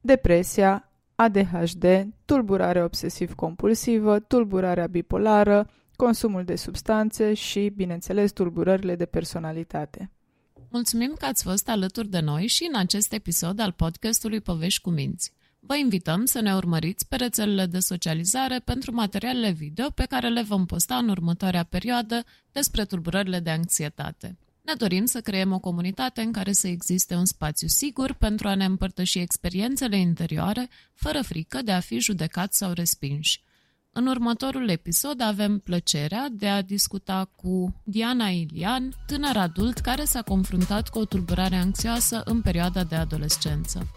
depresia, 0.01 0.91
ADHD, 1.15 2.07
tulburare 2.25 2.83
obsesiv-compulsivă, 2.83 4.19
tulburarea 4.19 4.87
bipolară, 4.87 5.69
consumul 5.95 6.43
de 6.43 6.55
substanțe 6.55 7.33
și, 7.33 7.73
bineînțeles, 7.75 8.31
tulburările 8.31 8.95
de 8.95 9.05
personalitate. 9.05 10.11
Mulțumim 10.69 11.13
că 11.19 11.25
ați 11.25 11.43
fost 11.43 11.69
alături 11.69 12.07
de 12.07 12.19
noi 12.19 12.47
și 12.47 12.67
în 12.73 12.79
acest 12.79 13.13
episod 13.13 13.59
al 13.59 13.71
podcastului 13.71 14.41
Povești 14.41 14.81
cu 14.81 14.89
Minți. 14.89 15.33
Vă 15.67 15.75
invităm 15.75 16.25
să 16.25 16.39
ne 16.39 16.55
urmăriți 16.55 17.07
pe 17.07 17.15
rețelele 17.15 17.65
de 17.65 17.79
socializare 17.79 18.59
pentru 18.59 18.93
materialele 18.93 19.51
video 19.51 19.89
pe 19.89 20.05
care 20.05 20.29
le 20.29 20.41
vom 20.41 20.65
posta 20.65 20.95
în 20.95 21.09
următoarea 21.09 21.63
perioadă 21.63 22.23
despre 22.51 22.85
tulburările 22.85 23.39
de 23.39 23.49
anxietate. 23.49 24.37
Ne 24.61 24.73
dorim 24.73 25.05
să 25.05 25.21
creăm 25.21 25.51
o 25.51 25.59
comunitate 25.59 26.21
în 26.21 26.31
care 26.31 26.51
să 26.51 26.67
existe 26.67 27.15
un 27.15 27.25
spațiu 27.25 27.67
sigur 27.67 28.13
pentru 28.13 28.47
a 28.47 28.55
ne 28.55 28.65
împărtăși 28.65 29.19
experiențele 29.19 29.97
interioare, 29.97 30.69
fără 30.93 31.21
frică 31.21 31.61
de 31.61 31.71
a 31.71 31.79
fi 31.79 31.99
judecați 31.99 32.57
sau 32.57 32.71
respinși. 32.71 33.41
În 33.91 34.07
următorul 34.07 34.69
episod 34.69 35.21
avem 35.21 35.59
plăcerea 35.59 36.27
de 36.31 36.47
a 36.47 36.61
discuta 36.61 37.31
cu 37.35 37.81
Diana 37.83 38.27
Ilian, 38.27 38.93
tânăr 39.05 39.37
adult 39.37 39.77
care 39.77 40.03
s-a 40.03 40.21
confruntat 40.21 40.89
cu 40.89 40.99
o 40.99 41.05
tulburare 41.05 41.55
anxioasă 41.55 42.21
în 42.25 42.41
perioada 42.41 42.83
de 42.83 42.95
adolescență. 42.95 43.87